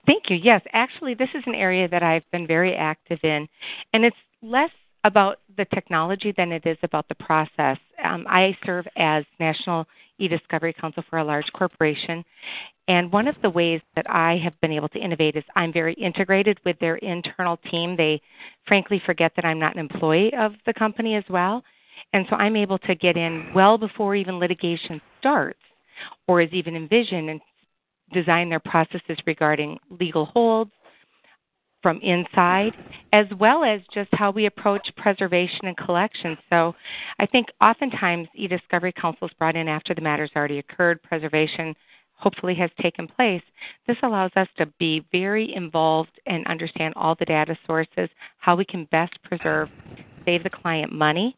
Thank 0.05 0.29
you. 0.29 0.37
Yes, 0.37 0.61
actually, 0.73 1.13
this 1.13 1.29
is 1.33 1.43
an 1.45 1.55
area 1.55 1.87
that 1.87 2.03
I've 2.03 2.29
been 2.31 2.47
very 2.47 2.75
active 2.75 3.19
in, 3.23 3.47
and 3.93 4.05
it's 4.05 4.15
less 4.41 4.71
about 5.03 5.39
the 5.58 5.65
technology 5.74 6.34
than 6.36 6.51
it 6.51 6.65
is 6.65 6.77
about 6.84 7.08
the 7.08 7.15
process. 7.15 7.77
Um, 8.03 8.25
I 8.27 8.58
serve 8.65 8.86
as 8.98 9.24
National 9.39 9.86
e-discovery 10.20 10.74
counsel 10.74 11.03
for 11.10 11.20
a 11.20 11.24
large 11.24 11.51
corporation. 11.53 12.24
And 12.88 13.12
one 13.12 13.27
of 13.27 13.36
the 13.41 13.50
ways 13.50 13.82
that 13.96 14.10
I 14.10 14.38
have 14.44 14.60
been 14.62 14.72
able 14.72 14.89
to 14.89 15.00
innovate 15.00 15.36
is 15.36 15.44
I'm 15.56 15.72
very 15.72 15.94
integrated 15.94 16.60
with 16.65 16.77
their 16.79 16.98
internal 16.98 17.58
team. 17.72 17.96
They 17.96 18.22
frankly 18.68 19.01
forget 19.06 19.32
that 19.36 19.46
I'm 19.46 19.60
not 19.60 19.74
an 19.74 19.79
employee 19.79 20.34
of 20.38 20.53
the 20.65 20.74
company 20.74 21.15
as 21.15 21.24
well. 21.29 21.63
And 22.13 22.25
so 22.29 22.36
I'm 22.36 22.56
able 22.56 22.79
to 22.79 22.96
get 22.96 23.15
in 23.15 23.51
well 23.53 23.77
before 23.77 24.15
even 24.15 24.39
litigation 24.39 25.00
starts 25.20 25.60
or 26.27 26.41
is 26.41 26.51
even 26.51 26.75
envisioned 26.75 27.29
and 27.29 27.41
design 28.12 28.50
their 28.50 28.60
processes 28.60 29.18
regarding 29.27 29.77
legal 30.00 30.25
holds, 30.25 30.72
from 31.81 32.00
inside, 32.01 32.74
as 33.13 33.25
well 33.39 33.63
as 33.63 33.81
just 33.93 34.09
how 34.13 34.31
we 34.31 34.45
approach 34.45 34.88
preservation 34.98 35.65
and 35.65 35.77
collection. 35.77 36.38
So 36.50 36.75
I 37.19 37.25
think 37.25 37.48
oftentimes 37.62 38.27
e 38.36 38.48
discovery 38.48 38.93
counsel 39.00 39.27
is 39.27 39.33
brought 39.39 39.55
in 39.55 39.67
after 39.67 39.93
the 39.93 40.01
matter's 40.01 40.31
already 40.36 40.59
occurred, 40.59 41.01
preservation 41.03 41.75
hopefully 42.19 42.53
has 42.55 42.69
taken 42.81 43.07
place. 43.07 43.41
This 43.88 43.98
allows 44.03 44.31
us 44.36 44.48
to 44.57 44.65
be 44.77 45.05
very 45.12 45.53
involved 45.55 46.19
and 46.25 46.45
understand 46.48 46.93
all 46.98 47.15
the 47.17 47.25
data 47.25 47.57
sources, 47.65 48.09
how 48.39 48.55
we 48.55 48.65
can 48.65 48.86
best 48.91 49.13
preserve, 49.24 49.69
save 50.25 50.43
the 50.43 50.50
client 50.50 50.91
money, 50.91 51.36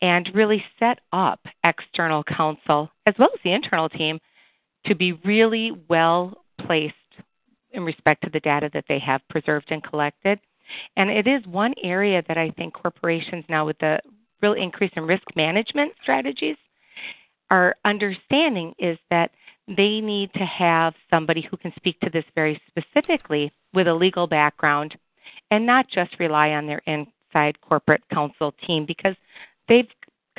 and 0.00 0.30
really 0.34 0.64
set 0.78 1.00
up 1.12 1.40
external 1.64 2.22
counsel 2.24 2.90
as 3.06 3.14
well 3.18 3.30
as 3.34 3.40
the 3.44 3.52
internal 3.52 3.88
team 3.88 4.18
to 4.86 4.94
be 4.94 5.12
really 5.24 5.72
well 5.88 6.44
placed 6.66 6.94
in 7.72 7.84
respect 7.84 8.22
to 8.24 8.30
the 8.30 8.40
data 8.40 8.70
that 8.72 8.84
they 8.88 8.98
have 8.98 9.20
preserved 9.28 9.70
and 9.70 9.82
collected. 9.82 10.38
And 10.96 11.10
it 11.10 11.26
is 11.26 11.46
one 11.46 11.74
area 11.82 12.22
that 12.28 12.38
I 12.38 12.50
think 12.50 12.74
corporations 12.74 13.44
now, 13.48 13.66
with 13.66 13.78
the 13.78 13.98
real 14.40 14.54
increase 14.54 14.92
in 14.96 15.04
risk 15.04 15.24
management 15.36 15.92
strategies, 16.02 16.56
are 17.50 17.76
understanding 17.84 18.74
is 18.78 18.98
that 19.10 19.30
they 19.68 20.00
need 20.00 20.32
to 20.34 20.44
have 20.44 20.94
somebody 21.10 21.42
who 21.42 21.56
can 21.56 21.72
speak 21.76 22.00
to 22.00 22.10
this 22.10 22.24
very 22.34 22.60
specifically 22.68 23.52
with 23.74 23.86
a 23.86 23.94
legal 23.94 24.26
background 24.26 24.96
and 25.50 25.64
not 25.64 25.86
just 25.88 26.18
rely 26.18 26.50
on 26.50 26.66
their 26.66 26.82
inside 26.86 27.60
corporate 27.60 28.02
counsel 28.12 28.52
team 28.66 28.84
because 28.86 29.14
they've 29.68 29.88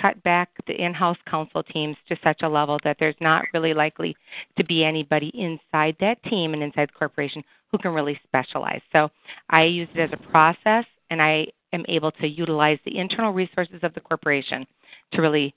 cut 0.03 0.22
back 0.24 0.50
the 0.67 0.74
in-house 0.74 1.17
counsel 1.29 1.63
teams 1.63 1.95
to 2.10 2.15
such 2.24 2.41
a 2.43 2.50
level 2.50 2.77
that 2.83 2.98
there's 3.00 3.15
not 3.22 3.45
really 3.53 3.74
likely 3.74 4.15
to 4.57 4.63
be 4.65 4.83
anybody 4.83 5.31
inside 5.33 5.95
that 6.00 6.22
team 6.24 6.53
and 6.53 6.62
inside 6.62 6.89
the 6.89 7.00
corporation 7.00 7.41
who 7.72 7.77
can 7.77 7.93
really 7.93 8.19
specialize. 8.27 8.81
So 8.91 9.10
I 9.50 9.63
use 9.63 9.88
it 9.95 10.01
as 10.01 10.10
a 10.12 10.29
process, 10.29 10.86
and 11.10 11.22
I 11.22 11.48
am 11.72 11.86
able 11.88 12.12
to 12.12 12.27
utilize 12.27 12.79
the 12.86 12.98
internal 12.98 13.31
resources 13.31 13.79
of 13.81 13.93
the 13.93 14.01
corporation 14.01 14.67
to 15.13 15.22
really 15.22 15.55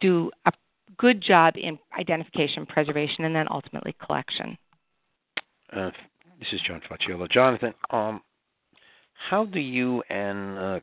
do 0.00 0.30
a 0.46 0.52
good 0.98 1.22
job 1.22 1.54
in 1.56 1.78
identification, 1.98 2.66
preservation, 2.66 3.24
and 3.24 3.34
then 3.34 3.46
ultimately 3.50 3.94
collection. 4.04 4.58
Uh, 5.72 5.90
this 6.40 6.48
is 6.52 6.60
John 6.66 6.80
Facciola. 6.90 7.30
Jonathan, 7.30 7.72
um, 7.90 8.20
how 9.30 9.44
do 9.44 9.60
you 9.60 10.02
and 10.10 10.58
uh, 10.58 10.80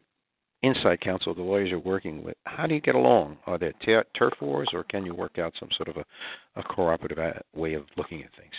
inside 0.63 1.01
counsel, 1.01 1.35
the 1.35 1.41
lawyers 1.41 1.69
you're 1.69 1.79
working 1.79 2.23
with, 2.23 2.35
how 2.45 2.65
do 2.65 2.73
you 2.73 2.81
get 2.81 2.95
along? 2.95 3.37
Are 3.45 3.57
there 3.57 3.73
ter- 3.85 4.05
turf 4.17 4.33
wars, 4.41 4.69
or 4.73 4.83
can 4.85 5.05
you 5.05 5.13
work 5.13 5.37
out 5.37 5.53
some 5.59 5.69
sort 5.75 5.89
of 5.89 5.97
a, 5.97 6.05
a 6.59 6.63
cooperative 6.63 7.19
way 7.53 7.73
of 7.73 7.83
looking 7.97 8.23
at 8.23 8.29
things? 8.39 8.53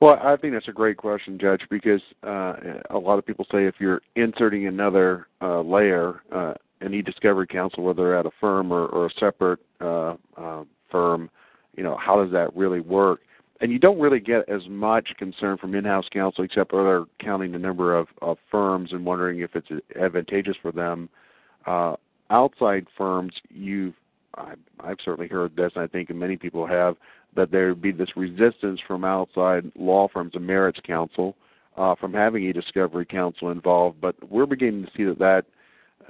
Well, 0.00 0.18
I 0.20 0.36
think 0.36 0.52
that's 0.52 0.66
a 0.66 0.72
great 0.72 0.96
question, 0.96 1.38
Judge, 1.40 1.62
because 1.70 2.00
uh, 2.26 2.54
a 2.90 2.98
lot 2.98 3.18
of 3.18 3.26
people 3.26 3.46
say 3.52 3.66
if 3.66 3.76
you're 3.78 4.02
inserting 4.16 4.66
another 4.66 5.28
uh, 5.40 5.60
layer, 5.60 6.22
uh, 6.34 6.54
an 6.80 6.92
e-discovery 6.92 7.46
counsel, 7.46 7.84
whether 7.84 8.18
at 8.18 8.26
a 8.26 8.30
firm 8.40 8.72
or, 8.72 8.86
or 8.86 9.06
a 9.06 9.10
separate 9.20 9.60
uh, 9.80 10.16
uh, 10.36 10.64
firm, 10.90 11.30
you 11.76 11.84
know, 11.84 11.96
how 11.96 12.20
does 12.20 12.32
that 12.32 12.54
really 12.56 12.80
work? 12.80 13.20
And 13.62 13.70
you 13.70 13.78
don't 13.78 14.00
really 14.00 14.18
get 14.18 14.48
as 14.48 14.62
much 14.68 15.10
concern 15.18 15.56
from 15.56 15.74
in-house 15.76 16.06
counsel, 16.12 16.42
except 16.42 16.70
for 16.70 16.82
they're 16.82 17.26
counting 17.26 17.52
the 17.52 17.58
number 17.60 17.96
of, 17.96 18.08
of 18.20 18.36
firms 18.50 18.92
and 18.92 19.06
wondering 19.06 19.38
if 19.38 19.54
it's 19.54 19.68
advantageous 19.98 20.56
for 20.60 20.72
them. 20.72 21.08
Uh, 21.64 21.94
outside 22.30 22.86
firms, 22.98 23.32
you've 23.48 23.94
I've, 24.34 24.58
I've 24.80 24.96
certainly 25.04 25.28
heard 25.28 25.54
this, 25.54 25.72
and 25.76 25.84
I 25.84 25.86
think 25.86 26.10
many 26.10 26.36
people 26.36 26.66
have, 26.66 26.96
that 27.36 27.50
there 27.52 27.68
would 27.68 27.82
be 27.82 27.92
this 27.92 28.16
resistance 28.16 28.80
from 28.86 29.04
outside 29.04 29.70
law 29.76 30.08
firms 30.12 30.32
and 30.34 30.46
merits 30.46 30.80
counsel 30.84 31.36
uh, 31.76 31.94
from 31.94 32.12
having 32.12 32.46
a 32.46 32.52
discovery 32.52 33.04
counsel 33.04 33.50
involved. 33.50 34.00
But 34.00 34.16
we're 34.28 34.46
beginning 34.46 34.86
to 34.86 34.90
see 34.96 35.04
that 35.04 35.18
that 35.18 35.44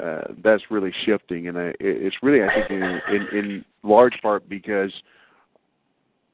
uh, 0.03 0.33
that's 0.43 0.71
really 0.71 0.93
shifting, 1.05 1.49
and 1.49 1.59
uh, 1.59 1.73
it's 1.81 2.17
really 2.23 2.43
I 2.43 2.55
think 2.55 2.71
in, 2.71 3.01
in, 3.15 3.39
in 3.39 3.65
large 3.83 4.15
part 4.23 4.49
because 4.49 4.93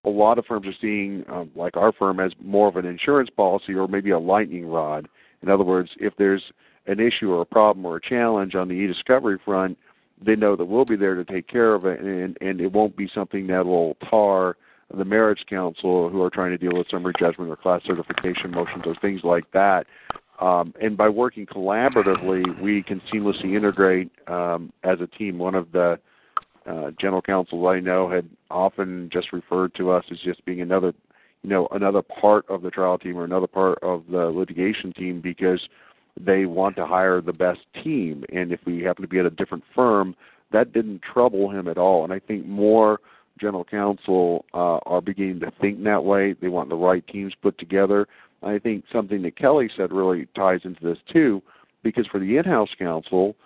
a 0.09 0.11
lot 0.11 0.39
of 0.39 0.47
firms 0.47 0.67
are 0.67 0.75
seeing, 0.81 1.25
um, 1.31 1.51
like 1.55 1.77
our 1.77 1.93
firm, 1.93 2.19
as 2.19 2.33
more 2.43 2.69
of 2.69 2.77
an 2.77 2.87
insurance 2.87 3.31
policy 3.31 3.75
or 3.75 3.87
maybe 3.87 4.11
a 4.11 4.19
lightning 4.19 4.67
rod. 4.67 5.09
In 5.43 5.49
other 5.49 5.65
words, 5.65 5.91
if 6.01 6.15
there's 6.17 6.43
an 6.87 6.99
issue 6.99 7.31
or 7.31 7.43
a 7.43 7.47
problem 7.47 7.85
or 7.85 7.97
a 7.97 8.01
challenge 8.01 8.55
on 8.55 8.69
the 8.69 8.75
e-discovery 8.75 9.39
front, 9.45 9.77
they 10.25 10.35
know 10.35 10.57
that 10.57 10.65
we'll 10.65 10.85
be 10.85 10.97
there 10.97 11.15
to 11.15 11.25
take 11.25 11.47
care 11.47 11.75
of 11.75 11.85
it, 11.85 12.01
and 12.01 12.37
and 12.41 12.61
it 12.61 12.73
won't 12.73 12.97
be 12.97 13.09
something 13.15 13.47
that 13.47 13.65
will 13.65 13.97
tar 14.11 14.57
the 14.97 15.05
merits 15.05 15.43
counsel 15.49 16.09
who 16.09 16.23
are 16.23 16.31
trying 16.31 16.51
to 16.51 16.59
deal 16.59 16.77
with 16.77 16.89
summary 16.91 17.13
judgment 17.19 17.51
or 17.51 17.57
class 17.57 17.83
certification 17.85 18.51
motions 18.51 18.85
or 18.87 18.97
things 19.01 19.21
like 19.23 19.45
that. 19.53 19.87
Um, 20.41 20.73
and 20.81 20.97
by 20.97 21.09
working 21.09 21.47
collaboratively, 21.47 22.61
we 22.61 22.83
can 22.83 23.03
seamlessly 23.13 23.55
integrate 23.55 24.11
um, 24.29 24.73
as 24.85 24.99
a 25.01 25.07
team. 25.07 25.39
One 25.39 25.55
of 25.55 25.73
the 25.73 25.99
uh, 26.69 26.91
general 27.01 27.23
counsels 27.23 27.67
I 27.67 27.81
know 27.81 28.11
had 28.11 28.29
often 28.51 29.09
just 29.13 29.33
referred 29.33 29.75
to 29.77 29.91
us 29.91 30.05
as 30.11 30.19
just 30.19 30.45
being 30.45 30.61
another, 30.61 30.93
you 31.43 31.51
know, 31.51 31.69
another 31.71 32.03
part 32.03 32.45
of 32.49 32.63
the 32.63 32.71
trial 32.71 32.99
team 32.99 33.17
or 33.17 33.25
another 33.25 33.47
part 33.47 33.79
of 33.83 34.05
the 34.11 34.27
litigation 34.27 34.93
team 34.93 35.21
because 35.21 35.69
they 36.21 36.47
want 36.47 36.77
to 36.77 36.87
hire 36.87 37.21
the 37.21 37.33
best 37.33 37.61
team. 37.83 38.25
And 38.33 38.53
if 38.53 38.61
we 38.67 38.83
happen 38.83 39.03
to 39.03 39.09
be 39.09 39.19
at 39.19 39.27
a 39.27 39.31
different 39.31 39.65
firm, 39.75 40.15
that 40.53 40.73
didn't 40.73 41.03
trouble 41.03 41.51
him 41.51 41.69
at 41.69 41.79
all. 41.79 42.05
And 42.05 42.13
I 42.13 42.19
think 42.19 42.47
more 42.47 43.01
general 43.41 43.65
counsel 43.65 44.45
uh, 44.53 44.79
are 44.85 45.01
beginning 45.01 45.41
to 45.41 45.53
think 45.61 45.83
that 45.85 46.05
way. 46.05 46.35
They 46.35 46.49
want 46.49 46.69
the 46.69 46.77
right 46.77 47.07
teams 47.07 47.35
put 47.41 47.57
together. 47.59 48.07
I 48.43 48.59
think 48.59 48.85
something 48.93 49.23
that 49.23 49.37
Kelly 49.37 49.71
said 49.77 49.93
really 49.93 50.27
ties 50.35 50.61
into 50.65 50.83
this 50.83 50.99
too, 51.13 51.43
because 51.83 52.07
for 52.07 52.21
the 52.21 52.37
in-house 52.37 52.71
counsel, 52.79 53.37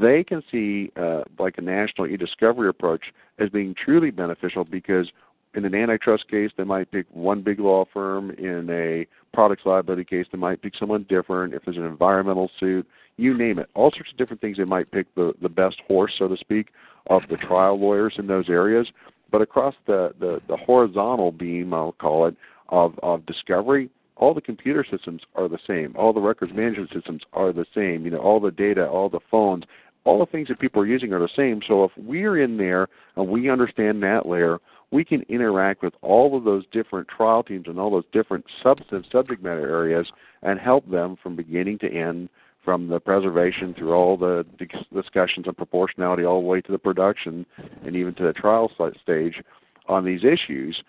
they 0.00 0.24
can 0.24 0.42
see 0.50 0.90
uh, 0.96 1.22
like 1.38 1.58
a 1.58 1.62
national 1.62 2.08
e-discovery 2.08 2.68
approach 2.68 3.12
as 3.38 3.48
being 3.50 3.74
truly 3.74 4.10
beneficial 4.10 4.64
because 4.64 5.08
in 5.54 5.64
an 5.64 5.74
antitrust 5.74 6.28
case 6.28 6.50
they 6.56 6.64
might 6.64 6.90
pick 6.90 7.06
one 7.12 7.42
big 7.42 7.60
law 7.60 7.84
firm. 7.92 8.30
In 8.32 8.68
a 8.70 9.06
products 9.32 9.62
liability 9.64 10.04
case 10.04 10.26
they 10.32 10.38
might 10.38 10.62
pick 10.62 10.74
someone 10.78 11.06
different. 11.08 11.54
If 11.54 11.64
there's 11.64 11.76
an 11.76 11.86
environmental 11.86 12.50
suit 12.58 12.86
you 13.16 13.36
name 13.36 13.58
it. 13.58 13.68
All 13.74 13.90
sorts 13.90 14.10
of 14.12 14.16
different 14.16 14.40
things 14.40 14.56
they 14.56 14.64
might 14.64 14.90
pick 14.90 15.12
the 15.14 15.32
the 15.42 15.48
best 15.48 15.76
horse 15.86 16.12
so 16.18 16.28
to 16.28 16.36
speak 16.36 16.68
of 17.08 17.22
the 17.30 17.36
trial 17.36 17.78
lawyers 17.78 18.14
in 18.18 18.26
those 18.26 18.48
areas. 18.48 18.88
But 19.30 19.42
across 19.42 19.74
the 19.86 20.12
the, 20.18 20.40
the 20.48 20.56
horizontal 20.56 21.32
beam 21.32 21.72
i'll 21.72 21.92
call 21.92 22.26
it 22.26 22.36
of 22.68 22.98
of 23.02 23.26
discovery 23.26 23.90
all 24.18 24.34
the 24.34 24.40
computer 24.40 24.84
systems 24.88 25.22
are 25.36 25.48
the 25.48 25.58
same. 25.66 25.94
All 25.96 26.12
the 26.12 26.20
records 26.20 26.52
management 26.52 26.90
systems 26.92 27.22
are 27.32 27.52
the 27.52 27.66
same. 27.74 28.04
You 28.04 28.10
know, 28.10 28.18
all 28.18 28.40
the 28.40 28.50
data, 28.50 28.86
all 28.86 29.08
the 29.08 29.20
phones, 29.30 29.64
all 30.04 30.18
the 30.18 30.26
things 30.26 30.48
that 30.48 30.58
people 30.58 30.82
are 30.82 30.86
using 30.86 31.12
are 31.12 31.20
the 31.20 31.28
same. 31.36 31.60
So 31.66 31.84
if 31.84 31.92
we're 31.96 32.42
in 32.42 32.56
there 32.56 32.88
and 33.16 33.28
we 33.28 33.48
understand 33.48 34.02
that 34.02 34.26
layer, 34.26 34.58
we 34.90 35.04
can 35.04 35.22
interact 35.28 35.82
with 35.82 35.94
all 36.02 36.36
of 36.36 36.44
those 36.44 36.64
different 36.72 37.08
trial 37.08 37.42
teams 37.42 37.66
and 37.68 37.78
all 37.78 37.90
those 37.90 38.04
different 38.12 38.44
substance 38.62 39.06
subject 39.12 39.42
matter 39.42 39.68
areas 39.68 40.10
and 40.42 40.58
help 40.58 40.90
them 40.90 41.16
from 41.22 41.36
beginning 41.36 41.78
to 41.78 41.92
end 41.92 42.28
from 42.64 42.88
the 42.88 42.98
preservation 42.98 43.74
through 43.74 43.92
all 43.92 44.16
the 44.16 44.44
discussions 44.92 45.46
on 45.46 45.54
proportionality, 45.54 46.24
all 46.24 46.40
the 46.40 46.46
way 46.46 46.60
to 46.60 46.72
the 46.72 46.78
production, 46.78 47.46
and 47.84 47.94
even 47.94 48.14
to 48.14 48.24
the 48.24 48.32
trial 48.32 48.70
stage 49.02 49.42
on 49.88 50.04
these 50.04 50.20
issues. 50.24 50.82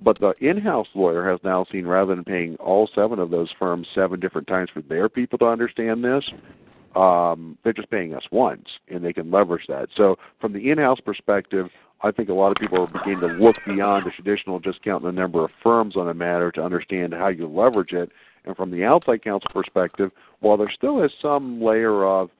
But 0.00 0.20
the 0.20 0.34
in-house 0.40 0.88
lawyer 0.94 1.28
has 1.30 1.40
now 1.42 1.66
seen, 1.72 1.86
rather 1.86 2.14
than 2.14 2.24
paying 2.24 2.56
all 2.56 2.88
seven 2.94 3.18
of 3.18 3.30
those 3.30 3.48
firms 3.58 3.86
seven 3.94 4.20
different 4.20 4.46
times 4.46 4.70
for 4.72 4.82
their 4.82 5.08
people 5.08 5.38
to 5.38 5.46
understand 5.46 6.04
this, 6.04 6.24
um, 6.94 7.58
they're 7.62 7.72
just 7.72 7.90
paying 7.90 8.14
us 8.14 8.24
once, 8.30 8.66
and 8.88 9.04
they 9.04 9.12
can 9.12 9.30
leverage 9.30 9.66
that. 9.68 9.88
So, 9.96 10.16
from 10.40 10.52
the 10.52 10.70
in-house 10.70 11.00
perspective, 11.00 11.68
I 12.02 12.10
think 12.10 12.28
a 12.28 12.34
lot 12.34 12.50
of 12.50 12.56
people 12.56 12.82
are 12.82 12.86
beginning 12.86 13.20
to 13.20 13.42
look 13.42 13.56
beyond 13.66 14.06
the 14.06 14.10
traditional 14.10 14.60
just 14.60 14.82
counting 14.82 15.06
the 15.06 15.12
number 15.12 15.44
of 15.44 15.50
firms 15.62 15.96
on 15.96 16.08
a 16.08 16.14
matter 16.14 16.52
to 16.52 16.62
understand 16.62 17.14
how 17.14 17.28
you 17.28 17.46
leverage 17.46 17.92
it. 17.92 18.10
And 18.44 18.56
from 18.56 18.70
the 18.70 18.84
outside 18.84 19.24
counsel 19.24 19.50
perspective, 19.52 20.10
while 20.40 20.56
there 20.56 20.70
still 20.70 21.02
is 21.02 21.10
some 21.20 21.60
layer 21.60 22.04
of 22.04 22.30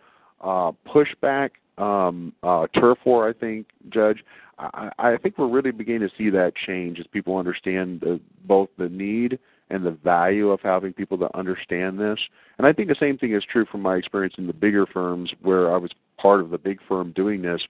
uh, 0.40 0.72
pushback, 0.86 1.50
um, 1.78 2.32
uh, 2.42 2.66
turf 2.78 2.98
war, 3.04 3.28
I 3.28 3.32
think, 3.32 3.66
Judge, 3.88 4.24
I, 4.58 4.90
I 4.98 5.16
think 5.18 5.36
we're 5.36 5.48
really 5.48 5.70
beginning 5.70 6.08
to 6.08 6.14
see 6.16 6.30
that 6.30 6.54
change 6.56 6.98
as 6.98 7.06
people 7.06 7.36
understand 7.36 8.00
the, 8.00 8.20
both 8.44 8.68
the 8.78 8.88
need 8.88 9.38
and 9.70 9.84
the 9.84 9.90
value 9.90 10.50
of 10.50 10.60
having 10.62 10.92
people 10.92 11.18
to 11.18 11.36
understand 11.36 11.98
this. 11.98 12.18
And 12.58 12.66
I 12.66 12.72
think 12.72 12.88
the 12.88 12.96
same 12.98 13.18
thing 13.18 13.34
is 13.34 13.44
true 13.50 13.66
from 13.70 13.82
my 13.82 13.96
experience 13.96 14.34
in 14.38 14.46
the 14.46 14.52
bigger 14.52 14.86
firms 14.86 15.32
where 15.42 15.74
I 15.74 15.76
was 15.76 15.90
part 16.18 16.40
of 16.40 16.50
the 16.50 16.58
big 16.58 16.78
firm 16.88 17.12
doing 17.12 17.42
this 17.42 17.60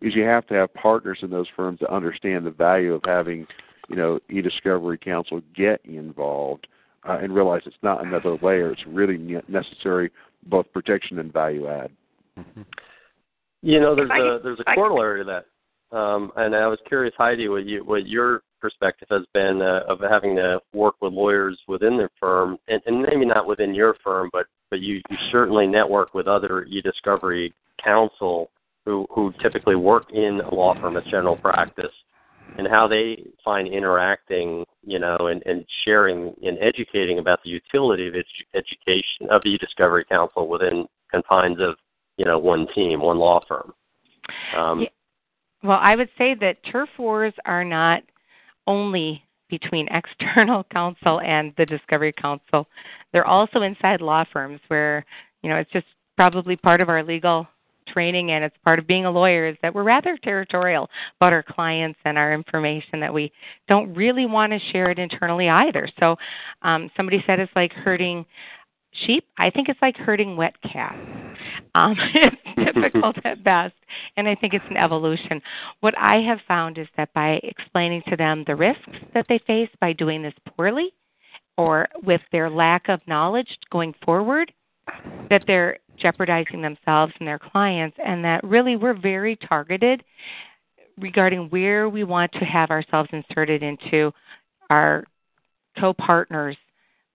is 0.00 0.14
you 0.14 0.24
have 0.24 0.46
to 0.48 0.54
have 0.54 0.72
partners 0.74 1.18
in 1.22 1.30
those 1.30 1.46
firms 1.56 1.80
to 1.80 1.92
understand 1.92 2.44
the 2.44 2.50
value 2.50 2.94
of 2.94 3.02
having, 3.06 3.46
you 3.88 3.96
know, 3.96 4.20
e-discovery 4.30 4.98
counsel 4.98 5.40
get 5.54 5.80
involved 5.84 6.66
uh, 7.08 7.18
and 7.20 7.34
realize 7.34 7.62
it's 7.64 7.76
not 7.82 8.04
another 8.04 8.36
layer. 8.42 8.70
It's 8.70 8.86
really 8.86 9.16
necessary 9.48 10.10
both 10.44 10.70
protection 10.72 11.18
and 11.18 11.32
value 11.32 11.66
add. 11.68 11.90
Mm-hmm. 12.38 12.62
You 13.62 13.80
know, 13.80 13.96
there's 13.96 14.10
a 14.10 14.38
there's 14.42 14.60
a 14.60 14.74
corollary 14.74 15.20
to 15.20 15.24
that, 15.24 15.46
um, 15.96 16.30
and 16.36 16.54
I 16.54 16.66
was 16.66 16.78
curious, 16.86 17.14
Heidi, 17.16 17.48
what 17.48 17.64
you 17.64 17.82
what 17.82 18.06
your 18.06 18.42
perspective 18.60 19.08
has 19.10 19.22
been 19.32 19.62
uh, 19.62 19.80
of 19.88 20.00
having 20.00 20.36
to 20.36 20.60
work 20.74 20.96
with 21.00 21.14
lawyers 21.14 21.58
within 21.68 21.96
their 21.96 22.10
firm, 22.20 22.58
and, 22.68 22.82
and 22.86 23.00
maybe 23.00 23.24
not 23.24 23.46
within 23.46 23.74
your 23.74 23.96
firm, 24.04 24.28
but 24.30 24.46
but 24.70 24.80
you, 24.80 25.00
you 25.08 25.16
certainly 25.32 25.66
network 25.66 26.12
with 26.12 26.26
other 26.26 26.64
e-discovery 26.64 27.54
counsel 27.82 28.50
who 28.84 29.06
who 29.10 29.32
typically 29.40 29.74
work 29.74 30.12
in 30.12 30.40
a 30.40 30.54
law 30.54 30.78
firm 30.78 30.98
as 30.98 31.04
general 31.04 31.36
practice, 31.36 31.92
and 32.58 32.68
how 32.68 32.86
they 32.86 33.24
find 33.42 33.66
interacting, 33.66 34.66
you 34.82 34.98
know, 34.98 35.16
and, 35.30 35.42
and 35.46 35.64
sharing 35.86 36.34
and 36.44 36.58
educating 36.60 37.20
about 37.20 37.42
the 37.42 37.48
utility 37.48 38.06
of 38.08 38.14
edu- 38.14 38.24
education 38.54 39.28
of 39.30 39.40
e-discovery 39.46 40.04
counsel 40.10 40.46
within 40.46 40.86
confines 41.10 41.58
of 41.58 41.76
you 42.18 42.26
know 42.26 42.38
one 42.38 42.66
team, 42.74 43.00
one 43.00 43.18
law 43.18 43.42
firm. 43.48 43.72
Um, 44.58 44.80
yeah. 44.80 44.88
Well, 45.62 45.78
I 45.80 45.96
would 45.96 46.10
say 46.18 46.34
that 46.40 46.58
turf 46.70 46.88
wars 46.98 47.34
are 47.44 47.64
not 47.64 48.02
only 48.66 49.22
between 49.48 49.88
external 49.90 50.64
counsel 50.64 51.20
and 51.20 51.52
the 51.56 51.66
discovery 51.66 52.12
counsel. 52.12 52.66
They're 53.12 53.26
also 53.26 53.62
inside 53.62 54.00
law 54.00 54.24
firms 54.32 54.60
where, 54.68 55.04
you 55.42 55.48
know, 55.48 55.56
it's 55.56 55.70
just 55.72 55.86
probably 56.16 56.56
part 56.56 56.80
of 56.80 56.88
our 56.88 57.02
legal 57.02 57.46
training 57.88 58.32
and 58.32 58.42
it's 58.42 58.56
part 58.64 58.78
of 58.78 58.86
being 58.86 59.06
a 59.06 59.10
lawyer 59.10 59.46
is 59.46 59.56
that 59.62 59.72
we're 59.72 59.84
rather 59.84 60.18
territorial 60.22 60.90
about 61.20 61.32
our 61.32 61.42
clients 61.42 61.98
and 62.04 62.18
our 62.18 62.34
information 62.34 62.98
that 62.98 63.12
we 63.12 63.30
don't 63.68 63.94
really 63.94 64.26
want 64.26 64.52
to 64.52 64.58
share 64.72 64.90
it 64.90 64.98
internally 64.98 65.48
either. 65.48 65.88
So 66.00 66.16
um, 66.62 66.90
somebody 66.96 67.22
said 67.26 67.38
it's 67.38 67.52
like 67.54 67.72
herding 67.72 68.26
sheep. 69.06 69.24
I 69.38 69.50
think 69.50 69.68
it's 69.68 69.80
like 69.82 69.96
herding 69.96 70.36
wet 70.36 70.54
cats. 70.62 70.96
Um, 71.74 71.96
it's 72.14 72.74
difficult 72.74 73.16
at 73.24 73.44
best, 73.44 73.74
and 74.16 74.28
I 74.28 74.34
think 74.34 74.54
it's 74.54 74.64
an 74.70 74.76
evolution. 74.76 75.40
What 75.80 75.94
I 75.98 76.16
have 76.22 76.38
found 76.48 76.78
is 76.78 76.88
that 76.96 77.12
by 77.14 77.40
explaining 77.42 78.02
to 78.08 78.16
them 78.16 78.44
the 78.46 78.56
risks 78.56 78.98
that 79.14 79.26
they 79.28 79.38
face 79.46 79.70
by 79.80 79.92
doing 79.92 80.22
this 80.22 80.34
poorly 80.56 80.92
or 81.56 81.88
with 82.02 82.20
their 82.32 82.50
lack 82.50 82.88
of 82.88 83.00
knowledge 83.06 83.58
going 83.70 83.94
forward, 84.04 84.52
that 85.30 85.42
they're 85.46 85.78
jeopardizing 85.98 86.62
themselves 86.62 87.12
and 87.18 87.26
their 87.26 87.38
clients, 87.38 87.96
and 88.04 88.24
that 88.24 88.44
really 88.44 88.76
we're 88.76 88.98
very 88.98 89.36
targeted 89.36 90.02
regarding 90.98 91.48
where 91.50 91.88
we 91.88 92.04
want 92.04 92.32
to 92.32 92.44
have 92.44 92.70
ourselves 92.70 93.08
inserted 93.12 93.62
into 93.62 94.12
our 94.70 95.04
co 95.78 95.92
partners' 95.92 96.56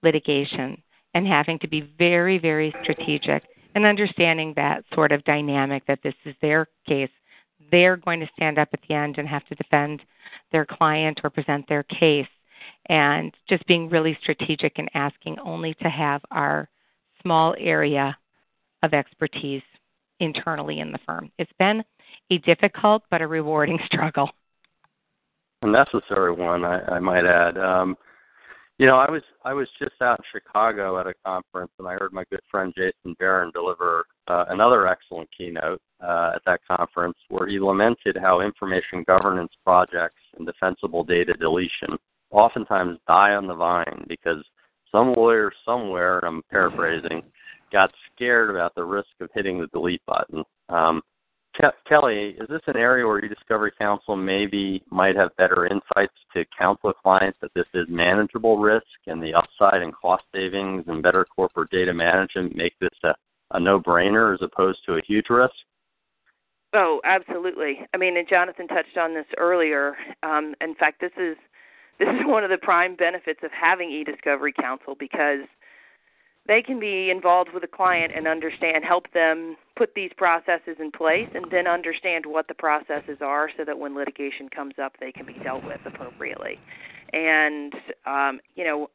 litigation 0.03 0.81
and 1.13 1.27
having 1.27 1.59
to 1.59 1.67
be 1.67 1.81
very, 1.97 2.37
very 2.37 2.73
strategic 2.83 3.43
and 3.75 3.85
understanding 3.85 4.53
that 4.55 4.83
sort 4.93 5.11
of 5.11 5.23
dynamic 5.23 5.85
that 5.87 5.99
this 6.03 6.13
is 6.25 6.35
their 6.41 6.67
case. 6.87 7.09
They're 7.71 7.97
going 7.97 8.19
to 8.19 8.29
stand 8.35 8.57
up 8.57 8.69
at 8.73 8.79
the 8.87 8.95
end 8.95 9.17
and 9.17 9.27
have 9.27 9.45
to 9.45 9.55
defend 9.55 10.01
their 10.51 10.65
client 10.65 11.21
or 11.23 11.29
present 11.29 11.67
their 11.69 11.83
case. 11.83 12.27
And 12.87 13.33
just 13.47 13.65
being 13.67 13.89
really 13.89 14.17
strategic 14.21 14.77
and 14.77 14.89
asking 14.93 15.37
only 15.39 15.75
to 15.75 15.89
have 15.89 16.21
our 16.31 16.67
small 17.21 17.55
area 17.59 18.17
of 18.83 18.93
expertise 18.93 19.61
internally 20.19 20.79
in 20.79 20.91
the 20.91 20.99
firm. 21.05 21.31
It's 21.37 21.51
been 21.59 21.83
a 22.29 22.37
difficult 22.39 23.03
but 23.09 23.21
a 23.21 23.27
rewarding 23.27 23.79
struggle. 23.85 24.29
A 25.61 25.67
necessary 25.67 26.31
one, 26.31 26.65
I, 26.65 26.81
I 26.95 26.99
might 26.99 27.25
add. 27.25 27.57
Um, 27.57 27.95
you 28.81 28.87
know, 28.87 28.95
I 28.95 29.11
was 29.11 29.21
I 29.45 29.53
was 29.53 29.67
just 29.77 30.01
out 30.01 30.17
in 30.17 30.25
Chicago 30.31 30.99
at 30.99 31.05
a 31.05 31.13
conference, 31.23 31.71
and 31.77 31.87
I 31.87 31.93
heard 31.93 32.13
my 32.13 32.23
good 32.31 32.39
friend 32.49 32.73
Jason 32.75 33.15
Baron 33.19 33.51
deliver 33.53 34.05
uh, 34.27 34.45
another 34.49 34.87
excellent 34.87 35.29
keynote 35.37 35.79
uh, 36.03 36.31
at 36.33 36.41
that 36.47 36.61
conference, 36.67 37.17
where 37.29 37.47
he 37.47 37.59
lamented 37.59 38.17
how 38.19 38.41
information 38.41 39.03
governance 39.05 39.51
projects 39.63 40.23
and 40.35 40.47
defensible 40.47 41.03
data 41.03 41.33
deletion 41.33 41.95
oftentimes 42.31 42.97
die 43.07 43.35
on 43.35 43.45
the 43.45 43.53
vine 43.53 44.03
because 44.07 44.43
some 44.91 45.13
lawyer 45.13 45.51
somewhere, 45.63 46.17
and 46.17 46.27
I'm 46.27 46.41
paraphrasing, 46.49 47.21
got 47.71 47.91
scared 48.15 48.49
about 48.49 48.73
the 48.73 48.83
risk 48.83 49.09
of 49.19 49.29
hitting 49.35 49.59
the 49.59 49.67
delete 49.67 50.01
button. 50.07 50.43
Um, 50.69 51.03
Ke- 51.61 51.87
Kelly, 51.87 52.35
is 52.39 52.47
this 52.49 52.61
an 52.67 52.77
area 52.77 53.05
where 53.05 53.23
e-discovery 53.23 53.71
counsel 53.77 54.15
maybe 54.15 54.83
might 54.89 55.15
have 55.15 55.35
better 55.37 55.67
insights 55.67 56.13
to 56.33 56.43
counsel 56.57 56.91
clients 56.93 57.37
that 57.41 57.53
this 57.53 57.67
is 57.73 57.85
manageable 57.87 58.57
risk 58.57 58.85
and 59.07 59.21
the 59.21 59.33
upside 59.33 59.81
and 59.81 59.93
cost 59.93 60.23
savings 60.33 60.83
and 60.87 61.03
better 61.03 61.25
corporate 61.35 61.69
data 61.69 61.93
management 61.93 62.55
make 62.55 62.73
this 62.79 62.89
a, 63.03 63.13
a 63.51 63.59
no-brainer 63.59 64.33
as 64.33 64.41
opposed 64.41 64.79
to 64.85 64.93
a 64.93 65.01
huge 65.07 65.29
risk? 65.29 65.53
Oh, 66.73 67.01
absolutely. 67.03 67.81
I 67.93 67.97
mean, 67.97 68.17
and 68.17 68.27
Jonathan 68.27 68.67
touched 68.67 68.97
on 68.97 69.13
this 69.13 69.25
earlier. 69.37 69.97
Um, 70.23 70.55
in 70.61 70.73
fact, 70.75 71.01
this 71.01 71.11
is 71.17 71.35
this 71.99 72.07
is 72.07 72.25
one 72.25 72.43
of 72.43 72.49
the 72.49 72.57
prime 72.57 72.95
benefits 72.95 73.41
of 73.43 73.51
having 73.51 73.91
e-discovery 73.91 74.53
counsel 74.59 74.95
because 74.97 75.45
they 76.47 76.61
can 76.61 76.79
be 76.79 77.09
involved 77.09 77.51
with 77.53 77.63
a 77.63 77.67
client 77.67 78.11
and 78.15 78.27
understand, 78.27 78.83
help 78.83 79.11
them 79.13 79.55
put 79.75 79.93
these 79.93 80.11
processes 80.17 80.77
in 80.79 80.91
place, 80.91 81.29
and 81.33 81.45
then 81.51 81.67
understand 81.67 82.25
what 82.25 82.47
the 82.47 82.53
processes 82.53 83.17
are 83.21 83.49
so 83.57 83.63
that 83.63 83.77
when 83.77 83.95
litigation 83.95 84.49
comes 84.49 84.73
up, 84.81 84.93
they 84.99 85.11
can 85.11 85.25
be 85.25 85.35
dealt 85.43 85.63
with 85.63 85.79
appropriately. 85.85 86.59
And, 87.13 87.73
um, 88.05 88.39
you 88.55 88.63
know, 88.63 88.89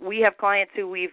we 0.00 0.20
have 0.20 0.38
clients 0.38 0.72
who 0.74 0.88
we've 0.88 1.10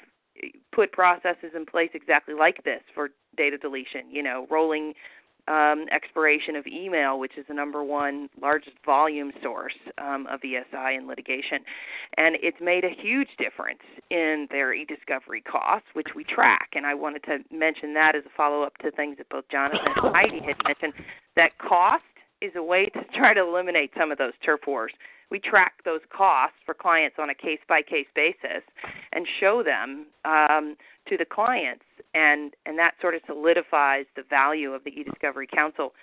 put 0.72 0.91
processes 0.91 1.52
in 1.56 1.65
place 1.65 1.89
exactly 1.93 2.34
like 2.34 2.63
this 2.63 2.82
for 2.93 3.10
data 3.38 3.58
deletion, 3.58 4.10
you 4.10 4.24
know, 4.24 4.48
rolling 4.50 4.93
um, 5.47 5.86
expiration 5.91 6.56
of 6.56 6.65
email, 6.67 7.19
which 7.19 7.38
is 7.38 7.45
the 7.47 7.53
number 7.53 7.84
one 7.84 8.29
largest 8.41 8.77
volume 8.86 9.32
source 9.41 9.73
um, 9.97 10.27
of 10.27 10.39
ESI 10.41 10.97
in 10.97 11.08
litigation. 11.08 11.60
And 12.17 12.38
it's 12.41 12.58
made 12.62 12.84
a 12.84 12.89
huge 12.89 13.29
difference 13.38 13.82
in 14.10 14.47
their 14.51 14.73
e 14.73 14.86
discovery 14.86 15.41
costs, 15.41 15.88
which 15.93 16.10
we 16.15 16.23
track. 16.23 16.69
And 16.73 16.86
I 16.86 16.93
wanted 16.93 17.23
to 17.23 17.39
mention 17.51 17.93
that 17.95 18.15
as 18.15 18.23
a 18.25 18.29
follow 18.36 18.63
up 18.63 18.77
to 18.79 18.91
things 18.91 19.17
that 19.17 19.29
both 19.29 19.45
Jonathan 19.49 19.79
and 19.86 19.95
Heidi 20.15 20.39
had 20.39 20.56
mentioned 20.65 20.93
that 21.36 21.58
cost 21.58 22.03
is 22.41 22.51
a 22.56 22.63
way 22.63 22.86
to 22.88 23.03
try 23.15 23.34
to 23.34 23.41
eliminate 23.41 23.91
some 23.97 24.12
of 24.12 24.17
those 24.17 24.34
turf 24.45 24.62
wars. 24.67 24.91
We 25.32 25.39
track 25.39 25.73
those 25.84 26.01
costs 26.15 26.58
for 26.65 26.73
clients 26.73 27.15
on 27.17 27.29
a 27.29 27.36
case 27.36 27.60
by 27.67 27.82
case 27.82 28.06
basis 28.15 28.63
and 29.13 29.25
show 29.39 29.63
them 29.63 30.06
um, 30.25 30.75
to 31.10 31.17
the 31.17 31.25
clients, 31.25 31.84
and 32.13 32.54
and 32.65 32.78
that 32.78 32.93
sort 33.02 33.15
of 33.15 33.21
solidifies 33.26 34.06
the 34.15 34.23
value 34.30 34.73
of 34.73 34.84
the 34.84 34.91
e-discovery 34.91 35.47
counsel. 35.47 35.93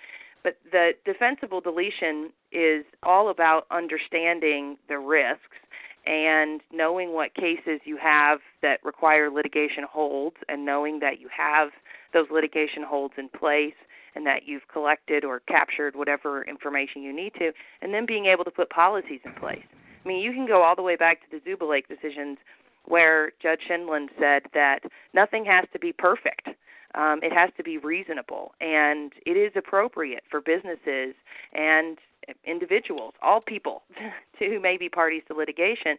But 0.43 0.57
the 0.71 0.91
defensible 1.05 1.61
deletion 1.61 2.31
is 2.51 2.83
all 3.03 3.29
about 3.29 3.67
understanding 3.69 4.77
the 4.89 4.97
risks 4.97 5.57
and 6.05 6.61
knowing 6.73 7.13
what 7.13 7.33
cases 7.35 7.79
you 7.85 7.97
have 7.97 8.39
that 8.63 8.83
require 8.83 9.29
litigation 9.29 9.83
holds 9.89 10.37
and 10.49 10.65
knowing 10.65 10.99
that 10.99 11.19
you 11.19 11.29
have 11.35 11.69
those 12.13 12.25
litigation 12.31 12.81
holds 12.83 13.13
in 13.17 13.29
place 13.29 13.75
and 14.15 14.25
that 14.25 14.47
you've 14.47 14.67
collected 14.67 15.23
or 15.23 15.41
captured 15.41 15.95
whatever 15.95 16.43
information 16.43 17.03
you 17.03 17.15
need 17.15 17.33
to 17.35 17.51
and 17.81 17.93
then 17.93 18.05
being 18.05 18.25
able 18.25 18.43
to 18.43 18.51
put 18.51 18.69
policies 18.69 19.21
in 19.23 19.33
place. 19.33 19.63
I 20.03 20.07
mean, 20.07 20.21
you 20.21 20.31
can 20.33 20.47
go 20.47 20.63
all 20.63 20.75
the 20.75 20.81
way 20.81 20.95
back 20.95 21.19
to 21.21 21.39
the 21.39 21.49
Zubulake 21.49 21.87
decisions 21.87 22.39
where 22.85 23.31
Judge 23.41 23.61
Scheindlin 23.69 24.07
said 24.19 24.43
that 24.53 24.79
nothing 25.13 25.45
has 25.45 25.65
to 25.73 25.79
be 25.79 25.93
perfect. 25.93 26.47
um, 26.95 27.19
it 27.23 27.31
has 27.31 27.49
to 27.57 27.63
be 27.63 27.77
reasonable, 27.77 28.53
and 28.59 29.13
it 29.25 29.37
is 29.37 29.53
appropriate 29.55 30.23
for 30.29 30.41
businesses 30.41 31.15
and 31.53 31.97
individuals, 32.45 33.13
all 33.21 33.41
people, 33.41 33.83
to 34.39 34.45
who 34.45 34.59
may 34.59 34.77
be 34.77 34.89
parties 34.89 35.23
to 35.27 35.33
litigation, 35.33 35.97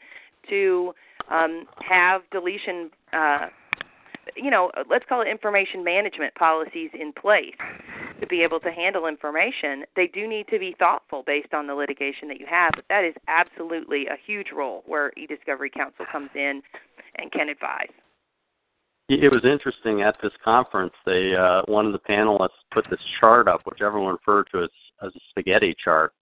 to 0.49 0.95
um, 1.31 1.64
have 1.81 2.23
deletion. 2.31 2.90
Uh, 3.12 3.47
you 4.37 4.51
know, 4.51 4.71
let's 4.88 5.05
call 5.09 5.21
it 5.21 5.29
information 5.29 5.83
management 5.83 6.35
policies 6.35 6.90
in 6.95 7.12
place 7.12 7.55
to 8.22 8.26
be 8.28 8.42
able 8.42 8.61
to 8.61 8.70
handle 8.70 9.06
information, 9.06 9.85
they 9.96 10.06
do 10.06 10.28
need 10.28 10.46
to 10.48 10.58
be 10.58 10.76
thoughtful 10.78 11.24
based 11.26 11.52
on 11.52 11.66
the 11.66 11.74
litigation 11.74 12.28
that 12.28 12.38
you 12.38 12.46
have. 12.48 12.70
But 12.74 12.85
that 12.88 13.04
is 13.04 13.14
absolutely 13.26 14.06
a 14.06 14.16
huge 14.24 14.48
role 14.54 14.85
where 14.87 15.12
e-discovery 15.16 15.70
counsel 15.70 16.06
comes 16.11 16.30
in 16.35 16.62
and 17.16 17.32
can 17.32 17.48
advise. 17.48 17.90
It 19.08 19.30
was 19.30 19.44
interesting 19.44 20.02
at 20.02 20.14
this 20.22 20.32
conference. 20.44 20.92
They 21.04 21.35
uh, 21.35 21.62
one 21.66 21.85
of 21.85 21.92
the 21.92 21.98
panelists 21.98 22.62
put 22.72 22.87
this 22.88 23.00
chart 23.18 23.48
up, 23.48 23.62
which 23.64 23.82
everyone 23.82 24.12
referred 24.12 24.46
to 24.52 24.62
as, 24.62 24.70
as 25.04 25.12
a 25.14 25.20
spaghetti 25.30 25.74
chart, 25.85 26.14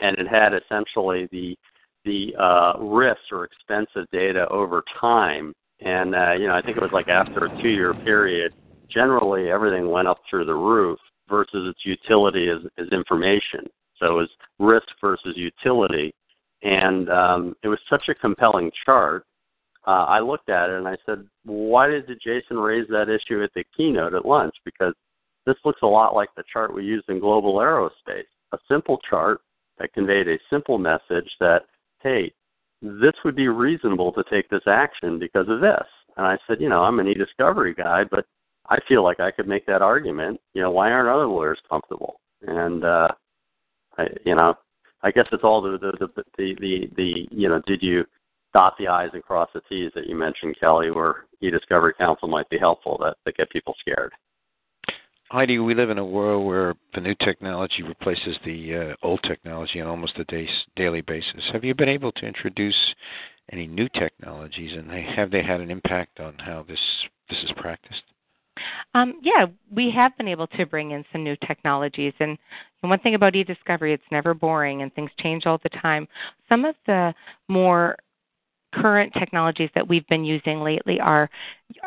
and 0.00 0.18
it 0.18 0.26
had 0.26 0.52
essentially 0.52 1.28
the 1.30 1.56
the 2.04 2.34
uh, 2.38 2.78
risks 2.80 3.30
or 3.30 3.44
expensive 3.44 4.10
data 4.12 4.46
over 4.48 4.82
time. 5.00 5.54
And 5.80 6.14
uh, 6.14 6.32
you 6.32 6.48
know, 6.48 6.54
I 6.54 6.60
think 6.60 6.76
it 6.76 6.82
was 6.82 6.92
like 6.92 7.08
after 7.08 7.46
a 7.46 7.62
two-year 7.62 7.94
period, 7.94 8.52
generally 8.90 9.50
everything 9.50 9.88
went 9.88 10.08
up 10.08 10.18
through 10.28 10.44
the 10.44 10.54
roof 10.54 10.98
versus 11.28 11.68
its 11.68 11.80
utility 11.84 12.48
as, 12.48 12.60
as 12.78 12.88
information. 12.92 13.66
So 13.98 14.06
it 14.06 14.14
was 14.14 14.28
risk 14.58 14.88
versus 15.00 15.36
utility, 15.36 16.14
and 16.62 17.08
um, 17.10 17.54
it 17.62 17.68
was 17.68 17.78
such 17.88 18.04
a 18.08 18.14
compelling 18.14 18.70
chart. 18.84 19.24
Uh, 19.86 20.04
I 20.08 20.20
looked 20.20 20.48
at 20.48 20.70
it 20.70 20.76
and 20.76 20.88
I 20.88 20.96
said, 21.06 21.26
"Why 21.44 21.88
did 21.88 22.08
Jason 22.24 22.58
raise 22.58 22.88
that 22.88 23.08
issue 23.08 23.42
at 23.42 23.50
the 23.54 23.64
keynote 23.76 24.14
at 24.14 24.26
lunch?" 24.26 24.54
Because 24.64 24.94
this 25.46 25.56
looks 25.64 25.82
a 25.82 25.86
lot 25.86 26.14
like 26.14 26.30
the 26.36 26.44
chart 26.52 26.74
we 26.74 26.84
used 26.84 27.08
in 27.08 27.20
global 27.20 27.56
aerospace, 27.56 28.24
a 28.52 28.58
simple 28.68 28.98
chart 29.08 29.40
that 29.78 29.92
conveyed 29.92 30.28
a 30.28 30.38
simple 30.50 30.78
message 30.78 31.30
that, 31.40 31.62
hey, 32.02 32.32
this 32.80 33.14
would 33.24 33.36
be 33.36 33.48
reasonable 33.48 34.12
to 34.12 34.24
take 34.30 34.48
this 34.48 34.66
action 34.66 35.18
because 35.18 35.46
of 35.48 35.60
this. 35.60 35.86
And 36.16 36.26
I 36.26 36.38
said, 36.46 36.60
you 36.60 36.68
know, 36.68 36.82
I'm 36.82 37.00
an 37.00 37.08
e-discovery 37.08 37.74
guy, 37.74 38.04
but 38.04 38.24
I 38.68 38.78
feel 38.88 39.02
like 39.02 39.20
I 39.20 39.30
could 39.30 39.48
make 39.48 39.66
that 39.66 39.82
argument. 39.82 40.40
You 40.54 40.62
know, 40.62 40.70
why 40.70 40.90
aren't 40.90 41.08
other 41.08 41.26
lawyers 41.26 41.58
comfortable? 41.68 42.20
And 42.42 42.84
uh, 42.84 43.08
I, 43.98 44.06
you 44.24 44.34
know, 44.34 44.54
I 45.02 45.10
guess 45.10 45.26
it's 45.32 45.44
all 45.44 45.60
the 45.60 45.78
the 45.78 46.06
the 46.06 46.24
the, 46.36 46.54
the, 46.58 46.90
the 46.96 47.28
you 47.30 47.48
know, 47.48 47.60
did 47.66 47.82
you 47.82 48.04
dot 48.54 48.74
the 48.78 48.88
i's 48.88 49.10
and 49.12 49.22
cross 49.22 49.50
the 49.52 49.60
t's 49.68 49.90
that 49.94 50.06
you 50.06 50.14
mentioned, 50.16 50.56
Kelly, 50.58 50.90
where 50.90 51.26
e-discovery 51.40 51.92
counsel 51.98 52.28
might 52.28 52.48
be 52.48 52.58
helpful 52.58 52.96
that 53.02 53.16
that 53.24 53.36
get 53.36 53.50
people 53.50 53.74
scared. 53.80 54.12
Heidi, 55.30 55.58
we 55.58 55.74
live 55.74 55.90
in 55.90 55.98
a 55.98 56.04
world 56.04 56.46
where 56.46 56.74
the 56.94 57.00
new 57.00 57.14
technology 57.16 57.82
replaces 57.82 58.36
the 58.44 58.76
uh, 58.76 59.06
old 59.06 59.20
technology 59.24 59.80
on 59.80 59.88
almost 59.88 60.18
a 60.18 60.24
day, 60.24 60.48
daily 60.76 61.00
basis. 61.00 61.42
Have 61.52 61.64
you 61.64 61.74
been 61.74 61.88
able 61.88 62.12
to 62.12 62.26
introduce 62.26 62.76
any 63.50 63.66
new 63.66 63.88
technologies, 63.88 64.72
and 64.76 64.90
have 64.90 65.30
they 65.30 65.42
had 65.42 65.60
an 65.60 65.70
impact 65.70 66.20
on 66.20 66.34
how 66.38 66.64
this 66.68 66.78
this 67.28 67.38
is 67.42 67.50
practiced? 67.56 68.02
Um, 68.94 69.14
yeah, 69.22 69.46
we 69.72 69.90
have 69.90 70.16
been 70.16 70.28
able 70.28 70.46
to 70.48 70.66
bring 70.66 70.92
in 70.92 71.04
some 71.12 71.24
new 71.24 71.36
technologies. 71.46 72.12
And, 72.20 72.38
and 72.82 72.90
one 72.90 73.00
thing 73.00 73.16
about 73.16 73.34
e-discovery, 73.34 73.92
it's 73.92 74.02
never 74.12 74.34
boring 74.34 74.82
and 74.82 74.94
things 74.94 75.10
change 75.20 75.46
all 75.46 75.58
the 75.62 75.68
time. 75.68 76.06
Some 76.48 76.64
of 76.64 76.76
the 76.86 77.12
more 77.48 77.96
current 78.72 79.12
technologies 79.12 79.70
that 79.74 79.86
we've 79.86 80.06
been 80.06 80.24
using 80.24 80.60
lately 80.60 81.00
are 81.00 81.28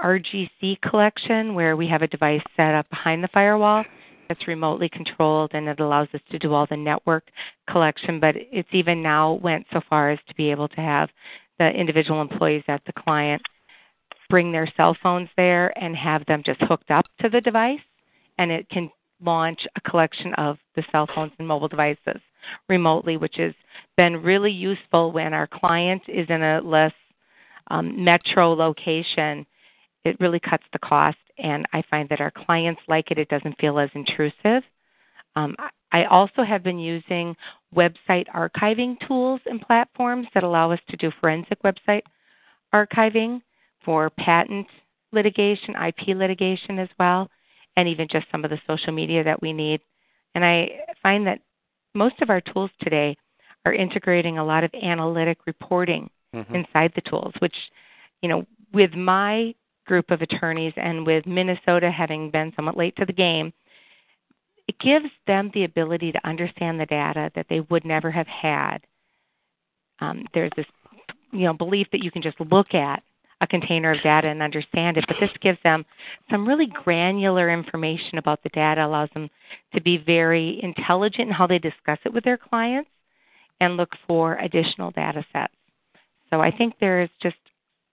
RGC 0.04 0.82
collection, 0.82 1.54
where 1.54 1.76
we 1.76 1.88
have 1.88 2.02
a 2.02 2.08
device 2.08 2.42
set 2.56 2.76
up 2.76 2.90
behind 2.90 3.24
the 3.24 3.30
firewall 3.30 3.84
that's 4.28 4.48
remotely 4.48 4.90
controlled 4.90 5.52
and 5.54 5.70
it 5.70 5.80
allows 5.80 6.10
us 6.14 6.22
to 6.30 6.40
do 6.40 6.54
all 6.54 6.68
the 6.70 6.76
network 6.76 7.24
collection. 7.70 8.20
But 8.20 8.36
it's 8.36 8.70
even 8.74 9.02
now 9.02 9.34
went 9.34 9.66
so 9.72 9.82
far 9.90 10.12
as 10.12 10.20
to 10.28 10.36
be 10.36 10.52
able 10.52 10.68
to 10.70 10.82
have 10.82 11.10
the 11.60 11.70
individual 11.70 12.22
employees 12.22 12.64
at 12.68 12.82
the 12.86 12.94
client 12.94 13.42
bring 14.30 14.52
their 14.52 14.72
cell 14.78 14.96
phones 15.02 15.30
there 15.38 15.78
and 15.82 15.96
have 15.96 16.26
them 16.26 16.44
just 16.46 16.62
hooked 16.62 16.92
up 16.92 17.06
to 17.22 17.30
the 17.30 17.42
device, 17.42 17.80
and 18.38 18.52
it 18.52 18.68
can 18.70 18.90
launch 19.22 19.66
a 19.76 19.90
collection 19.90 20.34
of 20.36 20.58
the 20.76 20.84
cell 20.92 21.08
phones 21.14 21.32
and 21.40 21.48
mobile 21.48 21.68
devices 21.68 22.22
remotely, 22.70 23.18
which 23.18 23.36
has 23.38 23.54
been 23.96 24.22
really 24.22 24.52
useful 24.52 25.12
when 25.12 25.34
our 25.34 25.48
client 25.48 26.02
is 26.08 26.28
in 26.30 26.42
a 26.44 26.62
less 26.62 26.94
um, 27.72 28.04
metro 28.04 28.54
location. 28.54 29.46
It 30.06 30.20
really 30.20 30.40
cuts 30.40 30.64
the 30.72 30.80
cost, 30.80 31.18
and 31.38 31.66
I 31.74 31.84
find 31.90 32.08
that 32.10 32.22
our 32.22 32.32
clients 32.32 32.82
like 32.88 33.12
it. 33.12 33.18
It 33.18 33.30
doesn't 33.30 33.60
feel 33.60 33.80
as 33.80 33.90
intrusive. 33.96 34.64
Um, 35.36 35.56
I 35.92 36.06
also 36.06 36.44
have 36.44 36.64
been 36.64 36.80
using 36.80 37.36
website 37.76 38.26
archiving 38.36 38.98
tools 39.08 39.42
and 39.46 39.62
platforms 39.62 40.28
that 40.34 40.44
allow 40.44 40.72
us 40.72 40.80
to 40.90 40.98
do 40.98 41.12
forensic 41.22 41.62
website 41.64 42.02
archiving 42.74 43.42
for 43.88 44.10
patent 44.10 44.68
litigation, 45.14 45.74
IP 45.76 46.10
litigation 46.10 46.78
as 46.78 46.90
well, 47.00 47.30
and 47.78 47.88
even 47.88 48.06
just 48.12 48.26
some 48.30 48.44
of 48.44 48.52
the 48.52 48.60
social 48.68 48.92
media 48.92 49.24
that 49.24 49.42
we 49.42 49.54
need. 49.54 49.80
And 50.36 50.44
I 50.44 50.68
find 51.02 51.26
that 51.26 51.40
most 51.96 52.16
of 52.22 52.30
our 52.30 52.42
tools 52.42 52.70
today 52.82 53.16
are 53.66 53.74
integrating 53.74 54.38
a 54.38 54.46
lot 54.46 54.66
of 54.66 54.72
analytic 54.84 55.38
reporting 55.48 56.10
mm-hmm. 56.36 56.54
inside 56.54 56.92
the 56.96 57.10
tools, 57.10 57.34
which, 57.40 57.56
you 58.22 58.28
know, 58.28 58.46
with 58.74 58.94
my 58.94 59.56
group 59.86 60.12
of 60.12 60.22
attorneys 60.22 60.74
and 60.76 61.08
with 61.08 61.26
Minnesota 61.26 61.90
having 61.90 62.30
been 62.30 62.52
somewhat 62.58 62.76
late 62.76 62.98
to 62.98 63.06
the 63.06 63.14
game, 63.14 63.54
it 64.68 64.78
gives 64.80 65.10
them 65.28 65.50
the 65.54 65.64
ability 65.64 66.12
to 66.12 66.28
understand 66.28 66.78
the 66.78 66.86
data 66.86 67.32
that 67.36 67.46
they 67.50 67.62
would 67.62 67.86
never 67.86 68.12
have 68.12 68.28
had. 68.28 68.80
Um, 70.02 70.26
there's 70.34 70.52
this, 70.58 70.66
you 71.32 71.46
know, 71.46 71.54
belief 71.54 71.88
that 71.94 72.04
you 72.04 72.12
can 72.12 72.22
just 72.22 72.40
look 72.42 72.74
at 72.74 73.02
a 73.42 73.48
container 73.48 73.92
of 73.92 74.02
data 74.02 74.28
and 74.28 74.42
understand 74.42 74.98
it. 74.98 75.06
But 75.08 75.18
this 75.20 75.30
gives 75.42 75.60
them 75.64 75.86
some 76.32 76.48
really 76.48 76.68
granular 76.68 77.52
information 77.52 78.18
about 78.18 78.42
the 78.44 78.50
data, 78.50 78.86
allows 78.86 79.10
them 79.14 79.30
to 79.76 79.82
be 79.82 79.98
very 79.98 80.60
intelligent 80.64 81.30
in 81.30 81.34
how 81.34 81.48
they 81.48 81.60
discuss 81.60 82.00
it 82.06 82.14
with 82.14 82.24
their 82.24 82.38
clients 82.38 82.90
and 83.60 83.78
look 83.78 83.92
for 84.08 84.38
additional 84.38 84.92
data 84.92 85.24
sets. 85.34 85.54
So 86.30 86.42
I 86.42 86.52
think 86.52 86.74
there's 86.80 87.10
just 87.22 87.38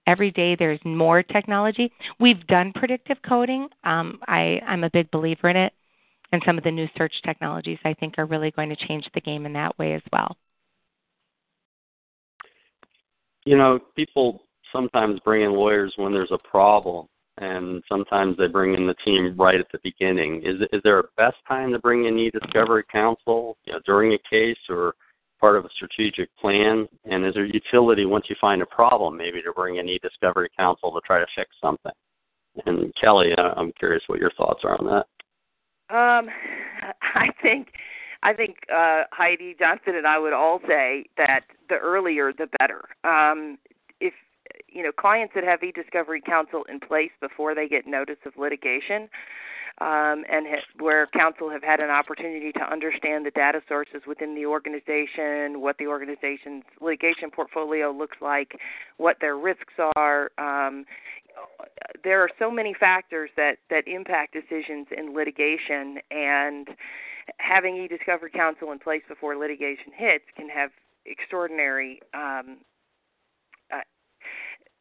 every 0.07 0.31
day 0.31 0.57
there's 0.59 0.81
more 0.85 1.23
technology. 1.23 1.93
We've 2.21 2.47
done 2.47 2.73
predictive 2.75 3.19
coding. 3.27 3.69
Um, 3.85 4.19
I, 4.27 4.61
I'm 4.67 4.85
a 4.85 4.91
big 4.91 5.11
believer 5.11 5.49
in 5.49 5.57
it. 5.57 5.73
And 6.33 6.43
some 6.45 6.59
of 6.59 6.65
the 6.65 6.71
new 6.71 6.89
search 6.99 7.13
technologies 7.25 7.79
I 7.85 7.95
think 7.95 8.15
are 8.19 8.27
really 8.27 8.51
going 8.51 8.69
to 8.71 8.87
change 8.89 9.07
the 9.15 9.21
game 9.21 9.47
in 9.47 9.53
that 9.53 9.79
way 9.79 9.95
as 9.95 10.03
well. 10.13 10.37
You 13.45 13.57
know, 13.57 13.79
people 13.95 14.43
sometimes 14.75 15.21
bring 15.21 15.43
in 15.43 15.53
lawyers 15.53 15.95
when 15.97 16.13
there's 16.13 16.33
a 16.33 16.49
problem, 16.49 17.07
and 17.39 17.83
sometimes 17.89 18.37
they 18.37 18.47
bring 18.47 18.75
in 18.75 18.87
the 18.87 18.95
team 19.05 19.35
right 19.39 19.61
at 19.61 19.71
the 19.73 19.79
beginning. 19.83 20.43
Is 20.45 20.61
is 20.73 20.81
there 20.85 21.01
a 21.01 21.05
best 21.17 21.37
time 21.49 21.73
to 21.73 21.79
bring 21.79 22.07
in 22.07 22.19
e-discovery 22.19 22.85
counsel? 22.91 23.57
You 23.65 23.75
know, 23.75 23.81
during 23.87 24.13
a 24.13 24.19
case 24.31 24.59
or 24.69 24.95
part 25.41 25.57
of 25.57 25.65
a 25.65 25.71
strategic 25.77 26.35
plan? 26.37 26.87
And 27.05 27.27
is 27.27 27.35
there 27.35 27.45
utility 27.45 28.07
once 28.07 28.27
you 28.29 28.37
find 28.41 28.63
a 28.63 28.67
problem, 28.67 29.17
maybe 29.17 29.43
to 29.43 29.53
bring 29.53 29.77
in 29.77 29.89
e-discovery 29.89 30.49
counsel 30.57 30.91
to 30.93 31.01
try 31.07 31.19
to 31.19 31.27
fix 31.37 31.51
something? 31.63 31.93
And 32.67 32.93
Kelly, 33.01 33.35
I'm 33.37 33.73
curious 33.79 34.03
what 34.07 34.21
your 34.21 34.31
thoughts 34.39 34.61
are 34.65 34.79
on 34.81 34.87
that. 34.87 35.95
Um, 35.95 36.29
I 37.15 37.29
think 37.43 37.69
I 38.23 38.33
think 38.33 38.57
uh, 38.75 39.03
Heidi 39.13 39.55
Jonathan 39.59 39.97
and 39.97 40.07
I 40.07 40.19
would 40.19 40.33
all 40.33 40.61
say 40.67 41.05
that 41.19 41.41
the 41.69 41.77
earlier 41.77 42.33
the 42.33 42.49
better. 42.59 42.83
Um, 43.05 43.59
if 44.01 44.15
you 44.69 44.83
know 44.83 44.93
clients 44.93 45.35
that 45.35 45.45
have 45.45 45.63
e-discovery 45.63 46.21
counsel 46.21 46.65
in 46.69 46.81
place 46.81 47.11
before 47.21 47.55
they 47.55 47.69
get 47.69 47.87
notice 47.87 48.19
of 48.27 48.33
litigation 48.37 49.09
um, 49.81 50.25
and 50.31 50.47
ha- 50.47 50.67
where 50.79 51.07
counsel 51.09 51.51
have 51.51 51.63
had 51.63 51.81
an 51.81 51.91
opportunity 51.91 52.53
to 52.53 52.61
understand 52.61 53.27
the 53.27 53.31
data 53.33 53.61
sources 53.69 54.03
within 54.07 54.35
the 54.35 54.47
organization, 54.47 55.61
what 55.61 55.79
the 55.79 55.87
organization's 55.87 56.63
litigation 56.81 57.31
portfolio 57.31 57.91
looks 57.91 58.19
like, 58.21 58.59
what 58.99 59.17
their 59.21 59.37
risks 59.37 59.75
are. 59.97 60.31
Um, 60.39 60.85
there 62.05 62.21
are 62.21 62.31
so 62.39 62.51
many 62.51 62.75
factors 62.79 63.31
that 63.37 63.57
that 63.69 63.89
impact 63.89 64.35
decisions 64.35 64.87
in 64.97 65.13
litigation, 65.15 65.99
and 66.13 66.69
having 67.39 67.77
e-discovery 67.77 68.31
counsel 68.31 68.71
in 68.71 68.79
place 68.79 69.03
before 69.09 69.37
litigation 69.37 69.91
hits 69.97 70.25
can 70.37 70.49
have 70.49 70.71
extraordinary 71.05 72.01
um, 72.15 72.59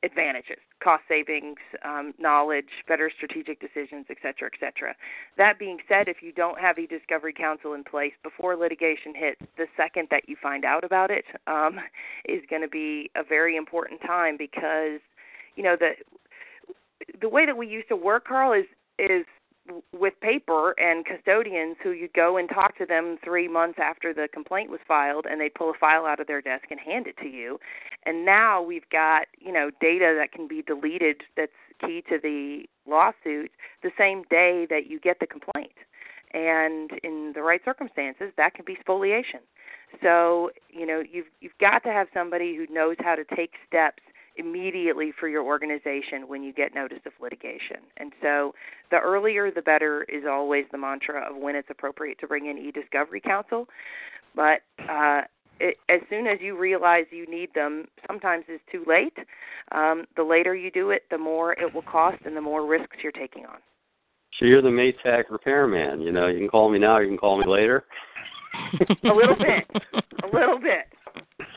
advantages 0.03 0.57
cost 0.83 1.03
savings 1.07 1.57
um, 1.85 2.13
knowledge 2.19 2.83
better 2.87 3.09
strategic 3.15 3.59
decisions 3.59 4.05
et 4.09 4.17
cetera 4.21 4.49
et 4.51 4.59
cetera. 4.59 4.93
That 5.37 5.57
being 5.57 5.77
said 5.87 6.07
if 6.07 6.17
you 6.21 6.31
don't 6.33 6.59
have 6.59 6.77
e-discovery 6.77 7.33
counsel 7.33 7.73
in 7.73 7.83
place 7.83 8.13
before 8.21 8.55
litigation 8.55 9.13
hits 9.15 9.41
the 9.57 9.67
second 9.77 10.09
that 10.11 10.27
you 10.27 10.35
find 10.41 10.65
out 10.65 10.83
about 10.83 11.09
it 11.09 11.25
um, 11.47 11.79
is 12.27 12.41
going 12.49 12.61
to 12.61 12.67
be 12.67 13.09
a 13.15 13.23
very 13.23 13.55
important 13.55 14.01
time 14.01 14.35
because 14.37 14.99
you 15.55 15.63
know 15.63 15.75
the 15.79 15.91
the 17.21 17.29
way 17.29 17.45
that 17.45 17.57
we 17.57 17.67
used 17.67 17.87
to 17.89 17.95
work 17.95 18.27
Karl 18.27 18.53
is 18.53 18.65
is 18.99 19.25
with 19.93 20.13
paper 20.21 20.75
and 20.77 21.05
custodians 21.05 21.77
who 21.81 21.91
you'd 21.91 22.13
go 22.13 22.37
and 22.37 22.49
talk 22.49 22.77
to 22.77 22.85
them 22.85 23.17
three 23.23 23.47
months 23.47 23.79
after 23.81 24.13
the 24.13 24.27
complaint 24.33 24.69
was 24.69 24.79
filed 24.87 25.25
and 25.29 25.39
they'd 25.39 25.53
pull 25.53 25.69
a 25.69 25.77
file 25.79 26.05
out 26.05 26.19
of 26.19 26.27
their 26.27 26.41
desk 26.41 26.65
and 26.69 26.79
hand 26.79 27.07
it 27.07 27.15
to 27.17 27.27
you. 27.27 27.59
And 28.05 28.25
now 28.25 28.61
we've 28.61 28.89
got 28.89 29.27
you 29.39 29.53
know 29.53 29.69
data 29.79 30.15
that 30.17 30.31
can 30.31 30.47
be 30.47 30.61
deleted 30.61 31.21
that's 31.37 31.51
key 31.79 32.03
to 32.09 32.17
the 32.21 32.65
lawsuit 32.87 33.51
the 33.81 33.91
same 33.97 34.23
day 34.29 34.67
that 34.69 34.87
you 34.87 34.99
get 34.99 35.19
the 35.19 35.27
complaint. 35.27 35.77
And 36.33 36.91
in 37.03 37.31
the 37.35 37.41
right 37.41 37.61
circumstances 37.63 38.31
that 38.37 38.55
can 38.55 38.65
be 38.65 38.77
spoliation. 38.81 39.41
So 40.01 40.51
you 40.69 40.85
know 40.85 41.03
you've 41.09 41.27
you've 41.39 41.57
got 41.59 41.83
to 41.83 41.89
have 41.89 42.07
somebody 42.13 42.55
who 42.55 42.65
knows 42.73 42.97
how 42.99 43.15
to 43.15 43.23
take 43.35 43.53
steps 43.67 44.03
immediately 44.37 45.11
for 45.19 45.27
your 45.27 45.43
organization 45.43 46.27
when 46.27 46.43
you 46.43 46.53
get 46.53 46.73
notice 46.73 46.99
of 47.05 47.13
litigation. 47.21 47.77
And 47.97 48.11
so 48.21 48.53
the 48.91 48.97
earlier 48.97 49.51
the 49.51 49.61
better 49.61 50.03
is 50.03 50.23
always 50.29 50.65
the 50.71 50.77
mantra 50.77 51.29
of 51.29 51.37
when 51.41 51.55
it's 51.55 51.69
appropriate 51.69 52.19
to 52.19 52.27
bring 52.27 52.47
in 52.47 52.57
e-discovery 52.57 53.21
counsel. 53.21 53.67
But 54.35 54.61
uh, 54.89 55.21
it, 55.59 55.77
as 55.89 56.01
soon 56.09 56.27
as 56.27 56.39
you 56.41 56.57
realize 56.57 57.05
you 57.11 57.29
need 57.29 57.49
them, 57.53 57.85
sometimes 58.07 58.45
it's 58.47 58.63
too 58.71 58.83
late. 58.87 59.17
Um, 59.71 60.05
the 60.15 60.23
later 60.23 60.55
you 60.55 60.71
do 60.71 60.89
it, 60.89 61.03
the 61.11 61.17
more 61.17 61.53
it 61.53 61.73
will 61.73 61.83
cost 61.83 62.17
and 62.25 62.35
the 62.35 62.41
more 62.41 62.65
risks 62.67 62.97
you're 63.01 63.11
taking 63.11 63.45
on. 63.45 63.57
So 64.39 64.45
you're 64.45 64.63
the 64.63 64.69
Maytag 64.69 65.25
repairman. 65.29 66.01
You 66.01 66.11
know, 66.11 66.27
you 66.27 66.39
can 66.39 66.49
call 66.49 66.69
me 66.71 66.79
now. 66.79 66.97
You 66.99 67.07
can 67.07 67.17
call 67.17 67.37
me 67.37 67.45
later. 67.45 67.85
a 69.03 69.07
little 69.07 69.35
bit. 69.35 69.83
A 70.23 70.35
little 70.35 70.59
bit. 70.59 70.85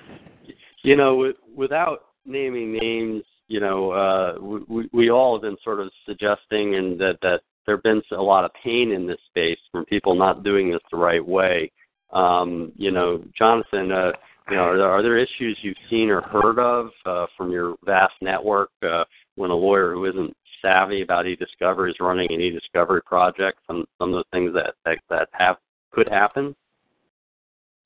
You 0.83 0.95
know, 0.95 1.33
without 1.53 2.06
naming 2.27 2.73
names, 2.73 3.23
you 3.49 3.61
know, 3.61 3.91
uh, 3.91 4.35
we, 4.69 4.89
we 4.93 5.11
all 5.11 5.35
have 5.35 5.43
been 5.43 5.57
sort 5.63 5.81
of 5.81 5.91
suggesting 6.05 6.75
and 6.75 6.99
that, 7.01 7.19
that 7.23 7.41
there 7.65 7.77
have 7.77 7.83
been 7.83 8.03
a 8.13 8.23
lot 8.23 8.45
of 8.45 8.51
pain 8.63 8.93
in 8.93 9.07
this 9.07 9.19
space 9.29 9.59
from 9.71 9.85
people 9.87 10.15
not 10.15 10.45
doing 10.45 10.71
this 10.71 10.81
the 10.91 10.97
right 10.97 11.25
way. 11.25 11.71
Um, 12.13 12.73
you 12.77 12.91
know, 12.91 13.23
Jonathan, 13.37 13.93
uh, 13.93 14.13
you 14.49 14.57
know, 14.57 14.63
are 14.63 14.77
there, 14.77 14.91
are 14.91 15.03
there 15.03 15.19
issues 15.19 15.59
you've 15.63 15.77
seen 15.91 16.09
or 16.09 16.21
heard 16.21 16.59
of 16.59 16.91
uh, 17.05 17.27
from 17.37 17.51
your 17.51 17.75
vast 17.85 18.15
network 18.23 18.71
uh, 18.83 19.05
when 19.35 19.51
a 19.51 19.55
lawyer 19.55 19.93
who 19.93 20.05
isn't 20.07 20.37
savvy 20.63 21.03
about 21.03 21.27
e-discovery 21.27 21.91
is 21.91 21.97
running 22.01 22.33
an 22.33 22.41
e-discovery 22.41 23.03
project? 23.03 23.59
Some 23.67 23.85
some 23.99 24.15
of 24.15 24.25
the 24.25 24.37
things 24.37 24.55
that 24.55 24.75
that, 24.85 24.99
that 25.11 25.29
have 25.33 25.57
could 25.93 26.09
happen. 26.09 26.55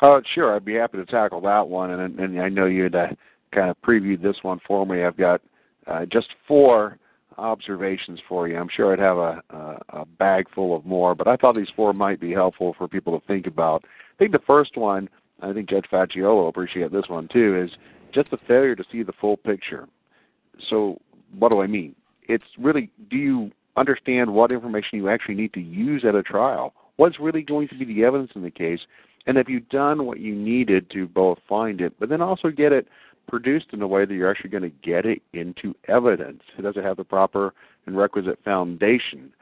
Uh, 0.01 0.21
sure, 0.35 0.55
I'd 0.55 0.65
be 0.65 0.75
happy 0.75 0.99
to 0.99 1.07
tackle 1.07 1.41
that 1.43 1.67
one, 1.67 1.91
and 1.91 2.21
and 2.21 2.41
I 2.41 2.51
know 2.51 2.67
you 2.67 2.85
had 2.85 2.95
uh, 2.95 3.07
kind 3.53 3.71
of 3.71 3.81
previewed 3.83 4.23
this 4.23 4.37
one 4.43 4.61
for 4.67 4.87
me. 4.87 5.05
I've 5.05 5.17
got 5.17 5.41
uh, 5.87 6.07
just 6.07 6.29
four 6.47 6.99
observations 7.39 8.21
for 8.29 8.49
you. 8.49 8.57
I'm 8.57 8.69
sure 8.69 8.93
I'd 8.93 8.99
have 8.99 9.17
a, 9.17 9.43
a, 9.51 10.01
a 10.01 10.05
bag 10.05 10.47
full 10.55 10.77
of 10.77 10.85
more, 10.85 11.15
but 11.15 11.27
I 11.27 11.37
thought 11.37 11.57
these 11.57 11.69
four 11.75 11.93
might 11.93 12.21
be 12.21 12.33
helpful 12.33 12.75
for 12.77 12.87
people 12.87 13.19
to 13.19 13.27
think 13.27 13.47
about. 13.47 13.85
I 13.85 14.17
think 14.19 14.33
the 14.33 14.41
first 14.47 14.77
one, 14.77 15.09
I 15.41 15.53
think 15.53 15.71
Judge 15.71 15.87
Facciola 15.91 16.35
will 16.35 16.49
appreciate 16.49 16.93
this 16.93 17.09
one 17.09 17.29
too, 17.33 17.61
is 17.65 17.71
just 18.13 18.31
the 18.31 18.39
failure 18.47 18.77
to 18.77 18.85
see 18.93 19.03
the 19.03 19.13
full 19.21 19.37
picture. 19.37 19.89
So, 20.69 21.01
what 21.39 21.51
do 21.51 21.63
I 21.63 21.67
mean? 21.67 21.95
It's 22.29 22.45
really, 22.59 22.91
do 23.09 23.17
you 23.17 23.51
understand 23.77 24.33
what 24.33 24.53
information 24.53 24.99
you 24.99 25.09
actually 25.09 25.37
need 25.37 25.53
to 25.55 25.61
use 25.61 26.05
at 26.07 26.15
a 26.15 26.23
trial? 26.23 26.75
What's 26.97 27.19
really 27.19 27.43
going 27.43 27.69
to 27.69 27.79
be 27.79 27.85
the 27.85 28.05
evidence 28.05 28.33
in 28.35 28.43
the 28.43 28.51
case? 28.51 28.81
And 29.27 29.37
have 29.37 29.49
you 29.49 29.61
done 29.61 30.07
what 30.07 30.21
you 30.21 30.35
needed 30.35 30.91
to 30.91 31.07
both 31.07 31.39
find 31.49 31.81
it, 31.81 31.95
but 31.99 32.09
then 32.09 32.21
also 32.21 32.51
get 32.51 32.73
it 32.73 32.89
produced 33.31 33.69
in 33.73 33.81
a 33.81 33.87
way 33.87 34.05
that 34.05 34.13
you're 34.13 34.31
actually 34.31 34.51
going 34.51 34.65
to 34.65 34.77
get 34.83 35.07
it 35.07 35.23
into 35.33 35.75
evidence. 35.89 36.43
It 36.59 36.63
doesn't 36.63 36.83
have 36.83 36.97
the 36.97 37.05
proper 37.05 37.55
and 37.87 37.97
requisite 37.97 38.41
foundation. 38.45 39.33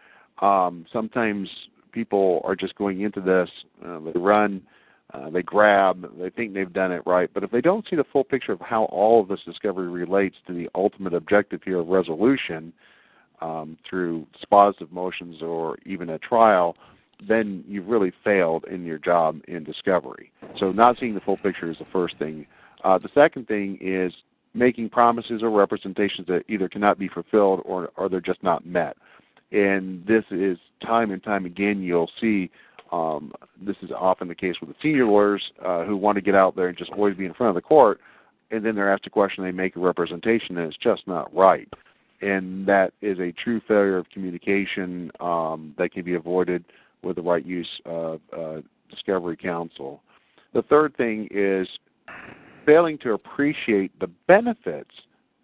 Um, 0.41 0.87
sometimes 0.93 1.49
people 1.91 2.43
are 2.45 2.55
just 2.55 2.77
going 2.77 3.01
into 3.01 3.21
this, 3.21 3.49
uh, 3.85 3.99
they 4.01 4.19
run, 4.21 4.63
uh, 5.15 5.31
they 5.31 5.43
grab, 5.43 6.07
they 6.19 6.29
think 6.29 6.53
they've 6.53 6.73
done 6.73 6.93
it 6.93 7.03
right, 7.07 7.31
but 7.33 7.43
if 7.43 7.51
they 7.51 7.63
don't 7.63 7.87
see 7.89 7.97
the 7.97 8.05
full 8.13 8.25
picture 8.25 8.53
of 8.53 8.61
how 8.61 8.85
all 8.85 9.23
of 9.23 9.29
this 9.29 9.41
discovery 9.45 9.89
relates 9.89 10.37
to 10.47 10.53
the 10.53 10.69
ultimate 10.75 11.15
objective 11.15 11.63
here 11.65 11.79
of 11.79 11.89
resolution 11.89 12.73
um, 13.41 13.79
through 13.89 14.27
dispositive 14.37 14.93
motions 14.93 15.41
or 15.41 15.79
even 15.87 16.11
a 16.11 16.19
trial, 16.19 16.77
then 17.27 17.65
you've 17.67 17.89
really 17.89 18.13
failed 18.23 18.65
in 18.71 18.85
your 18.85 18.99
job 18.99 19.41
in 19.49 19.65
discovery. 19.65 20.31
So, 20.59 20.73
not 20.73 20.99
seeing 21.01 21.15
the 21.15 21.21
full 21.21 21.39
picture 21.39 21.71
is 21.71 21.79
the 21.79 21.87
first 21.91 22.17
thing 22.19 22.47
uh, 22.85 22.99
the 22.99 23.09
second 23.15 23.49
thing 23.49 23.79
is 23.81 24.13
making 24.55 24.89
promises 24.89 25.43
or 25.43 25.51
representations 25.51 26.27
that 26.27 26.43
either 26.49 26.69
cannot 26.69 26.99
be 26.99 27.09
fulfilled 27.09 27.61
or, 27.65 27.91
or 27.97 28.09
they're 28.09 28.21
just 28.21 28.43
not 28.43 28.67
met. 28.67 28.97
And 29.53 30.05
this 30.07 30.25
is 30.31 30.59
time 30.85 31.11
and 31.11 31.23
time 31.23 31.47
again 31.47 31.83
you'll 31.83 32.11
see 32.21 32.51
um, 32.93 33.33
this 33.61 33.77
is 33.83 33.91
often 33.97 34.29
the 34.29 34.35
case 34.35 34.57
with 34.61 34.71
the 34.71 34.77
senior 34.83 35.07
lawyers 35.07 35.43
uh, 35.65 35.85
who 35.85 35.97
want 35.97 36.17
to 36.17 36.23
get 36.23 36.35
out 36.35 36.57
there 36.57 36.69
and 36.69 36.79
just 36.79 36.91
always 36.91 37.17
be 37.17 37.27
in 37.27 37.35
front 37.35 37.51
of 37.51 37.55
the 37.55 37.67
court, 37.67 38.01
and 38.51 38.65
then 38.65 38.75
they're 38.75 38.93
asked 38.93 39.07
a 39.07 39.11
question, 39.11 39.45
they 39.45 39.53
make 39.53 39.77
a 39.77 39.81
representation, 39.81 40.57
and 40.57 40.67
it's 40.67 40.83
just 40.83 41.07
not 41.07 41.35
right. 41.35 41.69
And 42.21 42.67
that 42.67 42.93
is 43.03 43.19
a 43.19 43.33
true 43.33 43.61
failure 43.69 43.99
of 43.99 44.09
communication 44.11 45.11
um, 45.21 45.75
that 45.79 45.93
can 45.93 46.03
be 46.03 46.15
avoided 46.15 46.65
with 47.03 47.17
the 47.17 47.23
right 47.23 47.45
use 47.45 47.69
of 47.85 48.21
uh, 48.37 48.57
discovery 48.91 49.37
counsel. 49.37 50.01
The 50.55 50.63
third 50.63 50.97
thing 50.97 51.29
is 51.31 51.69
failing 52.69 52.99
to 52.99 53.15
appreciate 53.15 53.99
the 53.99 54.11
benefits 54.27 54.91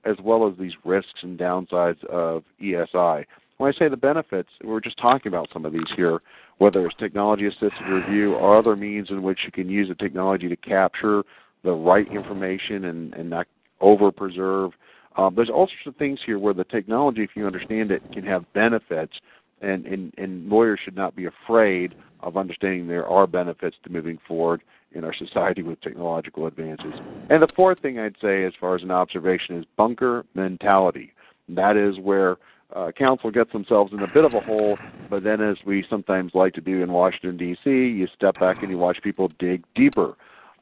as 0.04 0.16
well 0.22 0.46
as 0.46 0.52
these 0.58 0.74
risks 0.84 1.22
and 1.22 1.38
downsides 1.38 2.04
of 2.04 2.44
ESI. 2.62 3.24
When 3.56 3.72
I 3.72 3.78
say 3.78 3.88
the 3.88 3.96
benefits, 3.96 4.50
we're 4.62 4.80
just 4.80 4.98
talking 4.98 5.32
about 5.32 5.48
some 5.50 5.64
of 5.64 5.72
these 5.72 5.88
here, 5.96 6.20
whether 6.58 6.84
it's 6.84 6.94
technology 6.96 7.46
assisted 7.46 7.88
review 7.88 8.34
or 8.34 8.58
other 8.58 8.76
means 8.76 9.08
in 9.08 9.22
which 9.22 9.38
you 9.46 9.52
can 9.52 9.70
use 9.70 9.88
the 9.88 9.94
technology 9.94 10.50
to 10.50 10.56
capture 10.56 11.22
the 11.62 11.72
right 11.72 12.06
information 12.12 12.84
and, 12.84 13.14
and 13.14 13.30
not 13.30 13.46
over 13.80 14.12
preserve. 14.12 14.72
Um, 15.16 15.34
there's 15.34 15.48
all 15.48 15.68
sorts 15.68 15.86
of 15.86 15.96
things 15.96 16.18
here 16.26 16.38
where 16.38 16.52
the 16.52 16.64
technology, 16.64 17.22
if 17.22 17.30
you 17.36 17.46
understand 17.46 17.90
it, 17.90 18.02
can 18.12 18.24
have 18.26 18.44
benefits, 18.52 19.14
and, 19.62 19.86
and, 19.86 20.12
and 20.18 20.46
lawyers 20.50 20.78
should 20.84 20.96
not 20.96 21.16
be 21.16 21.24
afraid 21.24 21.94
of 22.24 22.36
understanding 22.36 22.88
there 22.88 23.06
are 23.06 23.26
benefits 23.26 23.76
to 23.84 23.90
moving 23.90 24.18
forward 24.26 24.62
in 24.92 25.04
our 25.04 25.14
society 25.14 25.62
with 25.62 25.80
technological 25.80 26.46
advances. 26.46 26.94
And 27.30 27.42
the 27.42 27.48
fourth 27.54 27.80
thing 27.80 27.98
I'd 27.98 28.16
say, 28.20 28.44
as 28.44 28.52
far 28.60 28.74
as 28.74 28.82
an 28.82 28.90
observation, 28.90 29.58
is 29.58 29.64
bunker 29.76 30.24
mentality. 30.34 31.12
That 31.48 31.76
is 31.76 31.98
where 31.98 32.36
uh, 32.74 32.90
counsel 32.92 33.30
gets 33.30 33.52
themselves 33.52 33.92
in 33.92 34.00
a 34.00 34.06
bit 34.12 34.24
of 34.24 34.34
a 34.34 34.40
hole, 34.40 34.78
but 35.10 35.22
then, 35.22 35.40
as 35.40 35.56
we 35.66 35.84
sometimes 35.88 36.32
like 36.34 36.54
to 36.54 36.60
do 36.60 36.82
in 36.82 36.92
Washington, 36.92 37.36
D.C., 37.36 37.70
you 37.70 38.08
step 38.14 38.40
back 38.40 38.62
and 38.62 38.70
you 38.70 38.78
watch 38.78 38.98
people 39.02 39.30
dig 39.38 39.64
deeper. 39.74 40.14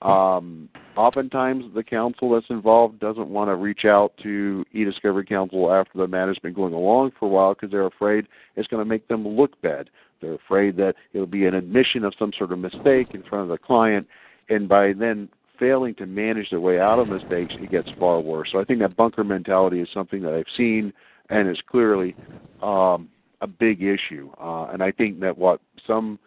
Um, 0.02 0.68
oftentimes, 0.96 1.64
the 1.74 1.84
counsel 1.84 2.32
that's 2.32 2.50
involved 2.50 2.98
doesn't 2.98 3.28
want 3.28 3.48
to 3.48 3.54
reach 3.54 3.84
out 3.84 4.12
to 4.24 4.64
e-discovery 4.72 5.24
counsel 5.24 5.72
after 5.72 5.96
the 5.96 6.08
matter's 6.08 6.40
been 6.40 6.52
going 6.52 6.74
along 6.74 7.12
for 7.18 7.26
a 7.26 7.28
while 7.28 7.54
because 7.54 7.70
they're 7.70 7.86
afraid 7.86 8.26
it's 8.56 8.66
going 8.68 8.82
to 8.82 8.88
make 8.88 9.06
them 9.06 9.26
look 9.26 9.60
bad. 9.62 9.88
They're 10.22 10.34
afraid 10.34 10.76
that 10.76 10.94
it'll 11.12 11.26
be 11.26 11.46
an 11.46 11.54
admission 11.54 12.04
of 12.04 12.14
some 12.18 12.32
sort 12.38 12.52
of 12.52 12.58
mistake 12.58 13.08
in 13.12 13.22
front 13.24 13.42
of 13.42 13.48
the 13.48 13.58
client, 13.58 14.06
and 14.48 14.68
by 14.68 14.92
then 14.92 15.28
failing 15.58 15.94
to 15.96 16.06
manage 16.06 16.50
their 16.50 16.60
way 16.60 16.80
out 16.80 16.98
of 16.98 17.08
mistakes, 17.08 17.54
it 17.58 17.70
gets 17.70 17.88
far 17.98 18.20
worse. 18.20 18.48
So 18.52 18.60
I 18.60 18.64
think 18.64 18.80
that 18.80 18.96
bunker 18.96 19.22
mentality 19.22 19.80
is 19.80 19.88
something 19.92 20.22
that 20.22 20.32
I've 20.32 20.44
seen 20.56 20.92
and 21.30 21.48
is 21.48 21.58
clearly 21.70 22.16
um, 22.62 23.08
a 23.40 23.46
big 23.46 23.82
issue. 23.82 24.30
Uh, 24.40 24.66
and 24.66 24.82
I 24.82 24.90
think 24.92 25.20
that 25.20 25.36
what 25.36 25.60
some 25.86 26.18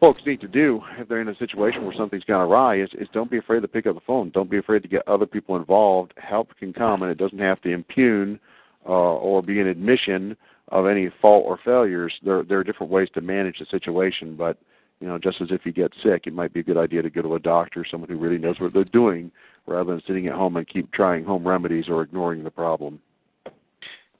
folks 0.00 0.22
need 0.26 0.40
to 0.40 0.48
do 0.48 0.80
if 0.98 1.08
they're 1.08 1.20
in 1.20 1.28
a 1.28 1.36
situation 1.36 1.84
where 1.84 1.94
something's 1.96 2.24
gone 2.24 2.40
awry 2.40 2.80
is, 2.80 2.90
is 2.94 3.08
don't 3.12 3.30
be 3.30 3.38
afraid 3.38 3.60
to 3.60 3.68
pick 3.68 3.86
up 3.86 3.94
the 3.94 4.00
phone. 4.06 4.30
Don't 4.30 4.50
be 4.50 4.58
afraid 4.58 4.82
to 4.82 4.88
get 4.88 5.06
other 5.08 5.26
people 5.26 5.56
involved. 5.56 6.12
Help 6.16 6.56
can 6.58 6.72
come, 6.72 7.02
and 7.02 7.10
it 7.10 7.18
doesn't 7.18 7.38
have 7.38 7.60
to 7.62 7.70
impugn 7.70 8.38
uh, 8.86 8.90
or 8.90 9.42
be 9.42 9.60
an 9.60 9.66
admission 9.66 10.36
of 10.72 10.86
any 10.86 11.10
fault 11.20 11.44
or 11.46 11.58
failures. 11.64 12.12
There 12.24 12.42
there 12.42 12.58
are 12.58 12.64
different 12.64 12.90
ways 12.90 13.08
to 13.14 13.20
manage 13.20 13.58
the 13.58 13.66
situation, 13.66 14.34
but 14.34 14.58
you 15.00 15.06
know, 15.06 15.18
just 15.18 15.40
as 15.40 15.48
if 15.50 15.66
you 15.66 15.72
get 15.72 15.92
sick, 16.02 16.26
it 16.26 16.32
might 16.32 16.52
be 16.52 16.60
a 16.60 16.64
good 16.64 16.76
idea 16.76 17.02
to 17.02 17.10
go 17.10 17.22
to 17.22 17.34
a 17.34 17.40
doctor, 17.40 17.84
someone 17.88 18.08
who 18.08 18.16
really 18.16 18.38
knows 18.38 18.58
what 18.60 18.72
they're 18.72 18.84
doing, 18.84 19.30
rather 19.66 19.92
than 19.92 20.02
sitting 20.06 20.28
at 20.28 20.34
home 20.34 20.56
and 20.56 20.68
keep 20.68 20.92
trying 20.92 21.24
home 21.24 21.46
remedies 21.46 21.86
or 21.88 22.02
ignoring 22.02 22.42
the 22.42 22.50
problem. 22.50 23.00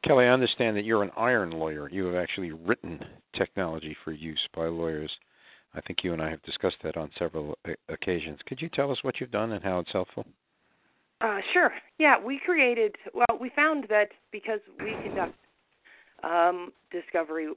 Kelly, 0.04 0.26
I 0.26 0.30
understand 0.30 0.76
that 0.76 0.84
you're 0.84 1.04
an 1.04 1.12
iron 1.16 1.52
lawyer. 1.52 1.88
You 1.88 2.06
have 2.06 2.16
actually 2.16 2.50
written 2.50 3.00
technology 3.32 3.96
for 4.04 4.10
use 4.10 4.40
by 4.54 4.66
lawyers. 4.66 5.10
I 5.74 5.80
think 5.80 6.00
you 6.02 6.12
and 6.12 6.20
I 6.20 6.28
have 6.28 6.42
discussed 6.42 6.78
that 6.82 6.96
on 6.96 7.10
several 7.16 7.56
occasions. 7.88 8.40
Could 8.46 8.60
you 8.60 8.68
tell 8.68 8.90
us 8.90 8.98
what 9.02 9.20
you've 9.20 9.30
done 9.30 9.52
and 9.52 9.62
how 9.62 9.78
it's 9.78 9.92
helpful? 9.92 10.26
Uh, 11.20 11.38
sure. 11.52 11.72
Yeah, 11.98 12.16
we 12.20 12.40
created. 12.44 12.96
Well, 13.14 13.38
we 13.40 13.50
found 13.54 13.86
that 13.88 14.08
because 14.32 14.58
we 14.80 14.90
conduct 15.04 15.36
um, 16.22 16.72
discovery 16.90 17.48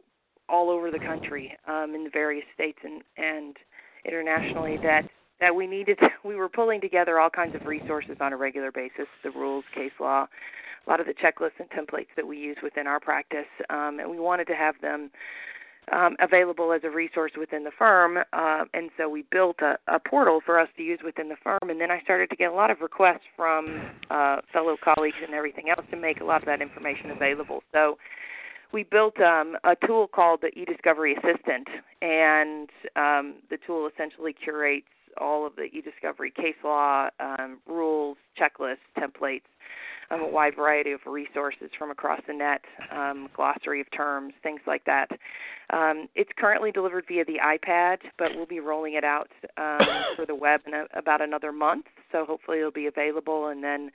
all 0.47 0.69
over 0.69 0.91
the 0.91 0.99
country 0.99 1.58
um, 1.67 1.95
in 1.95 2.04
the 2.04 2.10
various 2.12 2.45
states 2.54 2.78
and, 2.84 3.01
and 3.17 3.58
internationally 4.06 4.78
that 4.78 5.04
that 5.41 5.54
we 5.54 5.67
needed 5.67 5.97
we 6.23 6.36
were 6.36 6.49
pulling 6.49 6.80
together 6.80 7.19
all 7.19 7.30
kinds 7.30 7.56
of 7.56 7.65
resources 7.65 8.17
on 8.21 8.32
a 8.32 8.38
regular 8.38 8.71
basis 8.71 9.08
the 9.23 9.32
rules 9.32 9.65
case 9.73 9.91
law 9.99 10.28
a 10.86 10.89
lot 10.89 10.99
of 10.99 11.08
the 11.08 11.13
checklists 11.13 11.60
and 11.60 11.69
templates 11.71 12.08
that 12.15 12.28
we 12.28 12.38
use 12.38 12.58
within 12.62 12.86
our 12.86 12.99
practice 12.99 13.47
um, 13.69 13.99
and 13.99 14.10
we 14.10 14.19
wanted 14.19 14.45
to 14.45 14.54
have 14.54 14.75
them 14.82 15.10
um, 15.91 16.15
available 16.19 16.73
as 16.73 16.82
a 16.84 16.89
resource 16.89 17.32
within 17.38 17.63
the 17.63 17.71
firm. 17.78 18.17
Uh, 18.34 18.65
and 18.73 18.89
so 18.97 19.08
we 19.08 19.23
built 19.32 19.58
a, 19.62 19.78
a 19.88 19.99
portal 19.99 20.41
for 20.45 20.60
us 20.60 20.69
to 20.78 20.84
use 20.84 20.99
within 21.04 21.30
the 21.30 21.36
firm. 21.43 21.69
And 21.69 21.80
then 21.80 21.91
I 21.91 22.01
started 22.01 22.30
to 22.32 22.36
get 22.36 22.51
a 22.51 22.56
lot 22.56 22.71
of 22.71 22.82
requests 22.82 23.25
from 23.36 23.91
uh, 24.10 24.38
fellow 24.51 24.78
colleagues 24.84 25.17
and 25.23 25.34
everything 25.34 25.69
else 25.69 25.86
to 25.91 25.97
make 25.97 26.21
a 26.21 26.23
lot 26.23 26.41
of 26.41 26.45
that 26.45 26.62
information 26.62 27.12
available. 27.12 27.62
So 27.71 27.97
we 28.71 28.84
built 28.84 29.19
um, 29.19 29.56
a 29.63 29.75
tool 29.86 30.08
called 30.08 30.41
the 30.41 30.51
eDiscovery 30.51 31.13
Assistant, 31.17 31.67
and 32.01 32.69
um, 32.95 33.36
the 33.49 33.58
tool 33.65 33.89
essentially 33.93 34.34
curates 34.34 34.88
all 35.17 35.45
of 35.45 35.56
the 35.56 35.63
eDiscovery 35.63 36.34
case 36.34 36.56
law, 36.63 37.10
um, 37.19 37.60
rules, 37.67 38.17
checklists, 38.39 38.78
templates, 38.97 39.41
um, 40.12 40.21
a 40.21 40.28
wide 40.28 40.56
variety 40.56 40.91
of 40.91 40.99
resources 41.06 41.69
from 41.78 41.89
across 41.89 42.21
the 42.28 42.34
net, 42.34 42.62
um, 42.91 43.30
glossary 43.36 43.82
of 43.82 43.88
terms, 43.95 44.34
things 44.43 44.62
like 44.67 44.84
that. 44.86 45.10
Um, 45.71 46.08
it's 46.15 46.30
currently 46.38 46.71
delivered 46.71 47.06
via 47.08 47.25
the 47.25 47.39
iPad, 47.43 47.97
but 48.19 48.36
we'll 48.36 48.45
be 48.45 48.60
rolling 48.60 48.93
it 48.93 49.04
out 49.04 49.30
um, 49.58 49.88
for 50.15 50.25
the 50.25 50.36
web 50.36 50.62
in 50.67 50.73
a, 50.73 50.86
about 50.93 51.21
another 51.21 51.51
month. 51.51 51.86
So 52.12 52.25
hopefully 52.25 52.60
it'll 52.60 52.71
be 52.71 52.88
available, 52.88 53.47
and 53.47 53.63
then 53.63 53.89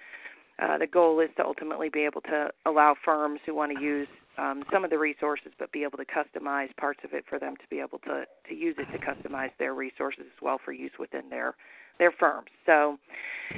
uh, 0.60 0.78
the 0.78 0.86
goal 0.86 1.20
is 1.20 1.30
to 1.36 1.44
ultimately 1.44 1.88
be 1.88 2.00
able 2.00 2.20
to 2.22 2.50
allow 2.66 2.94
firms 3.04 3.40
who 3.46 3.54
want 3.54 3.76
to 3.76 3.82
use 3.82 4.08
um, 4.38 4.62
some 4.72 4.84
of 4.84 4.90
the 4.90 4.98
resources, 4.98 5.52
but 5.58 5.72
be 5.72 5.82
able 5.82 5.98
to 5.98 6.04
customize 6.04 6.74
parts 6.76 7.00
of 7.04 7.12
it 7.12 7.24
for 7.28 7.38
them 7.38 7.56
to 7.56 7.66
be 7.68 7.80
able 7.80 7.98
to 8.00 8.24
to 8.48 8.54
use 8.54 8.76
it 8.78 8.86
to 8.92 8.98
customize 8.98 9.50
their 9.58 9.74
resources 9.74 10.24
as 10.26 10.42
well 10.42 10.58
for 10.64 10.72
use 10.72 10.92
within 10.98 11.28
their 11.30 11.54
their 11.98 12.10
firms. 12.10 12.48
So 12.66 12.98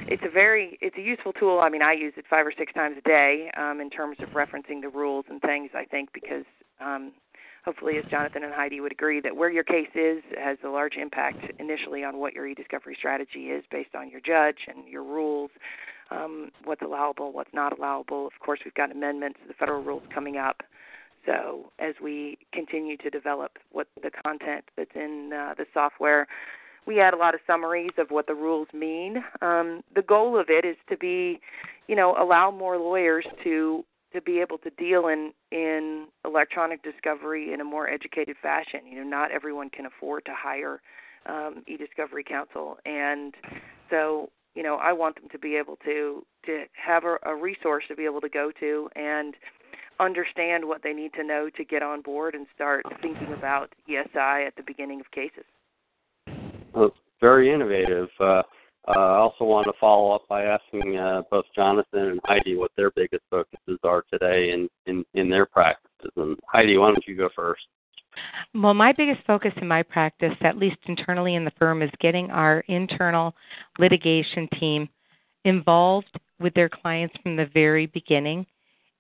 it's 0.09 0.23
a 0.27 0.31
very 0.31 0.79
it's 0.81 0.97
a 0.97 1.03
useful 1.03 1.33
tool. 1.33 1.61
I 1.61 1.69
mean, 1.69 1.83
I 1.83 1.93
use 1.93 2.13
it 2.17 2.25
five 2.29 2.47
or 2.47 2.53
six 2.57 2.73
times 2.73 2.97
a 2.99 3.09
day 3.09 3.51
um, 3.57 3.81
in 3.81 3.91
terms 3.91 4.17
of 4.21 4.31
referencing 4.31 4.83
the 4.83 4.89
rules 4.89 5.25
and 5.29 5.41
things. 5.41 5.71
I 5.75 5.85
think 5.85 6.13
because 6.13 6.45
um, 6.81 7.13
hopefully, 7.65 7.99
as 7.99 8.05
Jonathan 8.11 8.43
and 8.43 8.53
Heidi 8.53 8.81
would 8.81 8.93
agree, 8.93 9.21
that 9.21 9.37
where 9.37 9.51
your 9.51 9.65
case 9.65 9.91
is 9.95 10.23
has 10.39 10.59
a 10.65 10.69
large 10.69 10.95
impact 10.97 11.39
initially 11.59 12.05
on 12.05 12.19
what 12.19 12.35
your 12.35 12.47
e-discovery 12.47 12.97
strategy 12.99 13.47
is 13.47 13.65
based 13.71 13.95
on 13.95 14.11
your 14.11 14.21
judge 14.21 14.59
and 14.69 14.89
your 14.89 15.05
rules 15.05 15.51
um, 16.13 16.51
what's 16.65 16.83
allowable, 16.83 17.33
what's 17.33 17.53
not 17.55 17.77
allowable. 17.77 18.27
Of 18.27 18.33
course, 18.45 18.61
we've 18.65 18.75
got 18.75 18.91
amendments 18.91 19.39
to 19.43 19.49
the 19.49 19.55
federal 19.55 19.83
rules 19.83 20.03
coming 20.15 20.37
up. 20.37 20.63
So 21.27 21.71
as 21.79 21.95
we 22.03 22.39
continue 22.53 22.97
to 22.99 23.11
develop 23.11 23.53
what 23.71 23.87
the 24.03 24.11
content 24.25 24.65
that's 24.77 24.91
in 24.95 25.31
uh, 25.33 25.55
the 25.57 25.67
software, 25.73 26.27
we 26.87 27.01
add 27.01 27.15
a 27.15 27.17
lot 27.17 27.35
of 27.35 27.41
summaries 27.47 27.93
of 27.97 28.11
what 28.11 28.27
the 28.27 28.35
rules 28.35 28.69
mean. 28.75 29.23
Um, 29.41 29.83
the 29.95 30.03
goal 30.03 30.39
of 30.39 30.47
it 30.49 30.65
is 30.65 30.77
to 30.91 30.97
be, 30.97 31.41
you 31.87 31.95
know, 31.95 32.17
allow 32.19 32.51
more 32.51 32.77
lawyers 32.77 33.27
to 33.45 33.85
to 34.13 34.21
be 34.21 34.41
able 34.41 34.59
to 34.59 34.71
deal 34.71 35.07
in 35.07 35.33
in 35.53 36.07
electronic 36.25 36.83
discovery 36.83 37.53
in 37.53 37.61
a 37.61 37.65
more 37.65 37.89
educated 37.89 38.37
fashion. 38.43 38.81
You 38.91 38.97
know, 38.97 39.09
not 39.09 39.31
everyone 39.31 39.71
can 39.71 39.87
afford 39.87 40.25
to 40.27 40.33
hire 40.37 40.83
um, 41.27 41.63
e-discovery 41.69 42.25
counsel, 42.25 42.79
and 42.85 43.33
so 43.91 44.29
you 44.55 44.63
know 44.63 44.77
I 44.77 44.93
want 44.93 45.17
them 45.17 45.29
to 45.31 45.39
be 45.39 45.57
able 45.57 45.77
to 45.85 46.25
to 46.47 46.65
have 46.73 47.05
a, 47.05 47.17
a 47.25 47.35
resource 47.35 47.85
to 47.89 47.97
be 47.97 48.05
able 48.05 48.21
to 48.21 48.29
go 48.29 48.51
to 48.61 48.89
and 48.97 49.35
understand 50.01 50.65
what 50.65 50.83
they 50.83 50.93
need 50.93 51.13
to 51.15 51.25
know 51.25 51.49
to 51.57 51.65
get 51.65 51.83
on 51.83 52.03
board 52.03 52.35
and 52.35 52.47
start 52.55 52.85
thinking 53.01 53.33
about 53.33 53.73
ESI 53.89 54.47
at 54.47 54.55
the 54.57 54.63
beginning 54.67 55.01
of 55.01 55.11
cases. 55.11 55.45
Well, 56.75 56.93
very 57.21 57.53
innovative. 57.53 58.09
Uh, 58.19 58.43
uh, 58.89 58.99
I 58.99 59.17
also 59.19 59.45
want 59.45 59.67
to 59.67 59.73
follow 59.79 60.13
up 60.13 60.23
by 60.29 60.45
asking 60.45 60.97
uh, 60.97 61.23
both 61.31 61.45
Jonathan 61.55 62.01
and 62.01 62.21
Heidi 62.25 62.57
what 62.57 62.73
their 62.77 62.91
biggest 62.91 63.23
focuses 63.31 63.79
are 63.85 64.03
today 64.13 64.51
in, 64.51 64.69
in, 64.87 65.05
in 65.15 65.31
their 65.31 65.47
practices. 65.47 66.11
And 66.17 66.37
Heidi, 66.49 66.77
why 66.79 66.89
don't 66.89 67.07
you 67.07 67.17
go 67.17 67.29
first? 67.35 67.63
Well, 68.55 68.75
my 68.75 68.93
biggest 68.93 69.21
focus 69.27 69.53
in 69.57 69.67
my 69.67 69.83
practice, 69.83 70.35
at 70.43 70.59
least 70.59 70.77
internally 70.87 71.35
in 71.35 71.45
the 71.45 71.53
firm, 71.59 71.83
is 71.83 71.91
getting 72.01 72.31
our 72.31 72.61
internal 72.69 73.35
litigation 73.79 74.49
team 74.59 74.89
involved 75.45 76.19
with 76.39 76.55
their 76.55 76.69
clients 76.69 77.15
from 77.23 77.37
the 77.37 77.47
very 77.47 77.87
beginning 77.87 78.47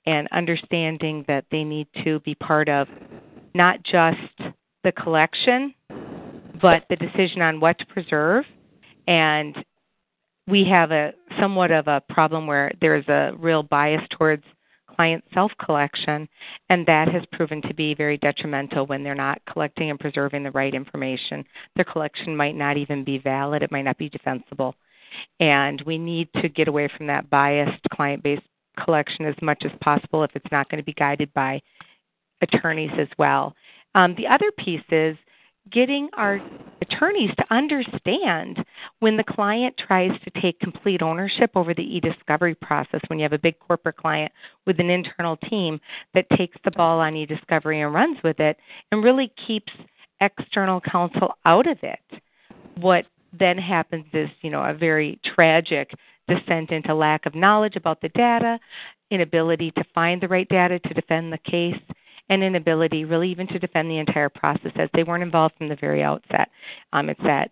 and 0.07 0.29
understanding 0.33 1.25
that 1.29 1.45
they 1.51 1.65
need 1.65 1.87
to 2.05 2.21
be 2.21 2.35
part 2.35 2.69
of 2.69 2.89
not 3.55 3.83
just 3.85 4.19
the 4.85 4.93
collection, 4.93 5.75
but 6.61 6.85
the 6.89 6.97
decision 6.97 7.43
on 7.43 7.61
what 7.61 7.79
to 7.79 7.87
preserve. 7.87 8.45
And 9.07 9.57
we 10.49 10.65
have 10.73 10.91
a 10.91 11.13
somewhat 11.41 11.71
of 11.71 11.87
a 11.87 12.03
problem 12.09 12.47
where 12.47 12.73
there's 12.81 13.07
a 13.09 13.33
real 13.39 13.63
bias 13.63 14.03
towards 14.11 14.45
client 14.95 15.25
self 15.35 15.53
collection, 15.65 16.29
and 16.69 16.87
that 16.87 17.09
has 17.09 17.23
proven 17.33 17.63
to 17.63 17.75
be 17.75 17.95
very 17.95 18.19
detrimental 18.19 18.87
when 18.87 19.03
they're 19.03 19.15
not 19.15 19.43
collecting 19.51 19.91
and 19.91 19.99
preserving 19.99 20.43
the 20.43 20.51
right 20.53 20.75
information. 20.75 21.45
Their 21.77 21.85
collection 21.85 22.37
might 22.37 22.57
not 22.57 22.77
even 22.77 23.05
be 23.05 23.19
valid, 23.19 23.63
it 23.63 23.73
might 23.73 23.83
not 23.83 23.99
be 23.99 24.09
defensible. 24.09 24.75
And 25.41 25.83
we 25.87 25.99
need 25.99 26.29
to 26.41 26.49
get 26.49 26.69
away 26.69 26.89
from 26.97 27.07
that 27.09 27.29
biased 27.31 27.83
client 27.93 28.23
based 28.23 28.43
collection 28.83 29.27
as 29.27 29.35
much 29.43 29.63
as 29.65 29.73
possible 29.83 30.25
if 30.25 30.31
it's 30.35 30.51
not 30.51 30.69
going 30.69 30.81
to 30.81 30.85
be 30.85 30.95
guided 30.95 31.33
by 31.35 31.61
attorneys 32.41 32.91
as 32.99 33.09
well. 33.19 33.55
Um, 33.95 34.15
the 34.17 34.27
other 34.27 34.51
piece 34.59 34.83
is 34.91 35.17
getting 35.71 36.09
our 36.17 36.41
attorneys 36.81 37.31
to 37.37 37.55
understand 37.55 38.65
when 38.99 39.17
the 39.17 39.25
client 39.25 39.75
tries 39.79 40.11
to 40.25 40.41
take 40.41 40.59
complete 40.61 41.03
ownership 41.03 41.51
over 41.55 41.73
the 41.73 41.83
e-discovery 41.83 42.55
process 42.55 43.01
when 43.07 43.19
you 43.19 43.23
have 43.23 43.33
a 43.33 43.39
big 43.39 43.59
corporate 43.61 43.97
client 43.97 44.33
with 44.67 44.81
an 44.81 44.91
internal 44.91 45.37
team 45.49 45.81
that 46.15 46.27
takes 46.37 46.57
the 46.65 46.71
ball 46.73 46.99
on 46.99 47.17
e-discovery 47.17 47.81
and 47.81 47.95
runs 47.95 48.19
with 48.25 48.41
it 48.41 48.57
and 48.91 49.05
really 49.05 49.33
keeps 49.47 49.73
external 50.21 50.81
counsel 50.81 51.35
out 51.45 51.67
of 51.67 51.79
it. 51.83 52.23
What 52.77 53.07
then 53.39 53.59
happens 53.59 54.07
is 54.13 54.29
you 54.43 54.51
know 54.51 54.63
a 54.63 54.75
very 54.75 55.19
tragic 55.35 55.91
descent 56.29 56.71
into 56.71 56.95
lack 56.95 57.27
of 57.27 57.35
knowledge 57.35 57.77
about 57.77 58.01
the 58.01 58.09
data 58.11 58.59
inability 59.11 59.71
to 59.73 59.85
find 59.95 60.21
the 60.21 60.29
right 60.29 60.49
data 60.49 60.79
to 60.79 60.95
defend 60.95 61.33
the 61.33 61.39
case 61.39 61.81
and 62.29 62.43
inability, 62.43 63.05
really, 63.05 63.31
even 63.31 63.47
to 63.49 63.59
defend 63.59 63.91
the 63.91 63.99
entire 63.99 64.29
process 64.29 64.73
as 64.77 64.89
they 64.95 65.05
weren't 65.05 65.23
involved 65.23 65.55
from 65.59 65.69
the 65.69 65.77
very 65.77 66.03
outset. 66.03 66.49
Um, 66.93 67.09
it's 67.11 67.21
that 67.23 67.51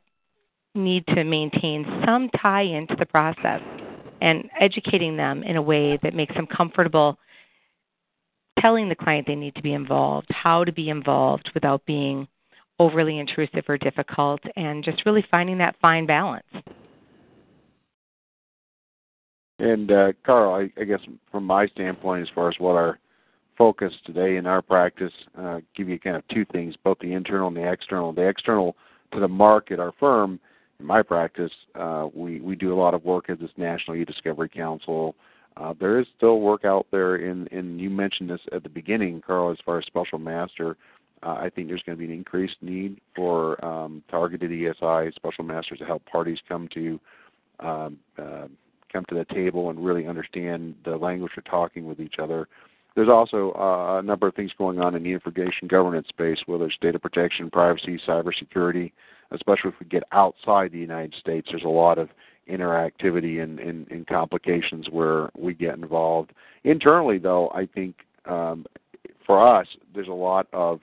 need 0.75 1.07
to 1.09 1.25
maintain 1.25 1.85
some 2.07 2.31
tie 2.41 2.63
into 2.63 2.95
the 2.97 3.07
process 3.07 3.61
and 4.21 4.49
educating 4.61 5.17
them 5.17 5.43
in 5.43 5.57
a 5.57 5.63
way 5.63 5.99
that 6.03 6.15
makes 6.15 6.35
them 6.35 6.47
comfortable 6.47 7.19
telling 8.61 8.89
the 8.89 8.95
client 8.95 9.27
they 9.27 9.35
need 9.35 9.55
to 9.55 9.63
be 9.63 9.73
involved, 9.73 10.29
how 10.31 10.65
to 10.65 10.73
be 10.73 10.91
involved 10.91 11.51
without 11.55 11.85
being 11.87 12.29
overly 12.79 13.19
intrusive 13.19 13.65
or 13.69 13.79
difficult, 13.79 14.41
and 14.57 14.85
just 14.85 15.05
really 15.05 15.25
finding 15.31 15.59
that 15.59 15.77
fine 15.81 16.07
balance. 16.07 16.47
And 19.59 19.91
uh, 19.93 20.13
Karl, 20.25 20.55
I, 20.55 20.81
I 20.81 20.85
guess 20.85 21.01
from 21.31 21.45
my 21.45 21.67
standpoint, 21.69 22.23
as 22.23 22.29
far 22.35 22.49
as 22.49 22.55
what 22.59 22.77
our 22.77 22.99
focus 23.61 23.93
today 24.07 24.39
in 24.39 24.47
our 24.47 24.63
practice 24.63 25.13
uh, 25.39 25.61
give 25.77 25.87
you 25.87 25.99
kind 25.99 26.17
of 26.17 26.27
two 26.29 26.47
things, 26.47 26.75
both 26.83 26.99
the 27.01 27.13
internal 27.13 27.49
and 27.49 27.57
the 27.59 27.71
external. 27.71 28.11
The 28.11 28.27
external 28.27 28.75
to 29.13 29.21
the 29.21 29.29
market, 29.29 29.79
our 29.79 29.93
firm, 30.01 30.41
in 30.79 30.87
my 30.87 31.03
practice, 31.03 31.53
uh, 31.75 32.09
we, 32.15 32.41
we 32.41 32.57
do 32.57 32.73
a 32.73 32.79
lot 32.81 32.95
of 32.95 33.05
work 33.05 33.29
as 33.29 33.39
this 33.39 33.51
National 33.59 33.99
E-Discovery 33.99 34.49
Counsel. 34.49 35.15
Uh, 35.59 35.75
there 35.79 36.01
is 36.01 36.07
still 36.17 36.41
work 36.41 36.65
out 36.65 36.87
there, 36.91 37.17
in, 37.17 37.49
and 37.53 37.79
you 37.79 37.91
mentioned 37.91 38.31
this 38.31 38.41
at 38.51 38.63
the 38.63 38.69
beginning, 38.71 39.23
Karl, 39.27 39.51
as 39.51 39.59
far 39.63 39.79
as 39.79 39.85
special 39.85 40.19
master. 40.19 40.79
Uh, 41.23 41.33
I 41.33 41.51
think 41.55 41.69
there's 41.69 41.83
going 41.83 41.99
to 41.99 42.07
be 42.07 42.11
an 42.11 42.19
increased 42.19 42.57
need 42.63 42.99
for 43.15 43.63
um, 43.63 44.03
targeted 44.11 44.51
ESI 44.51 45.15
special 45.15 45.45
masters 45.45 45.81
to 45.81 45.85
help 45.85 46.03
parties 46.07 46.39
come 46.49 46.67
to 46.73 46.99
um, 47.61 47.99
uh, 48.17 48.47
come 48.91 49.05
to 49.11 49.15
the 49.15 49.27
table 49.27 49.69
and 49.69 49.85
really 49.85 50.07
understand 50.07 50.75
the 50.87 50.97
language 50.97 51.33
they're 51.37 51.43
talking 51.43 51.87
with 51.87 52.01
each 52.01 52.15
other 52.19 52.49
there's 52.95 53.09
also 53.09 53.53
uh, 53.53 53.99
a 53.99 54.03
number 54.03 54.27
of 54.27 54.35
things 54.35 54.51
going 54.59 54.81
on 54.81 54.95
in 54.95 55.03
the 55.03 55.13
information 55.13 55.69
governance 55.69 56.09
space, 56.09 56.39
whether 56.47 56.67
it's 56.67 56.77
data 56.81 56.99
protection, 56.99 57.51
privacy, 57.51 58.01
cybersecurity, 58.07 58.93
especially 59.31 59.71
if 59.71 59.75
we 59.81 59.87
get 59.87 60.03
outside 60.13 60.73
the 60.73 60.79
United 60.79 61.15
States. 61.19 61.49
There's 61.51 61.65
a 61.65 61.69
lot 61.69 61.99
of 61.99 62.09
interactivity 62.51 63.43
and, 63.43 63.61
and, 63.61 63.89
and 63.91 64.07
complications 64.07 64.89
where 64.91 65.31
we 65.39 65.55
get 65.55 65.75
involved. 65.75 66.33
Internally, 66.65 67.19
though, 67.19 67.49
I 67.51 67.67
think 67.67 67.95
um, 68.27 68.67
for 69.25 69.47
us, 69.47 69.67
there's 69.95 70.09
a 70.09 70.13
lot 70.13 70.49
of 70.53 70.81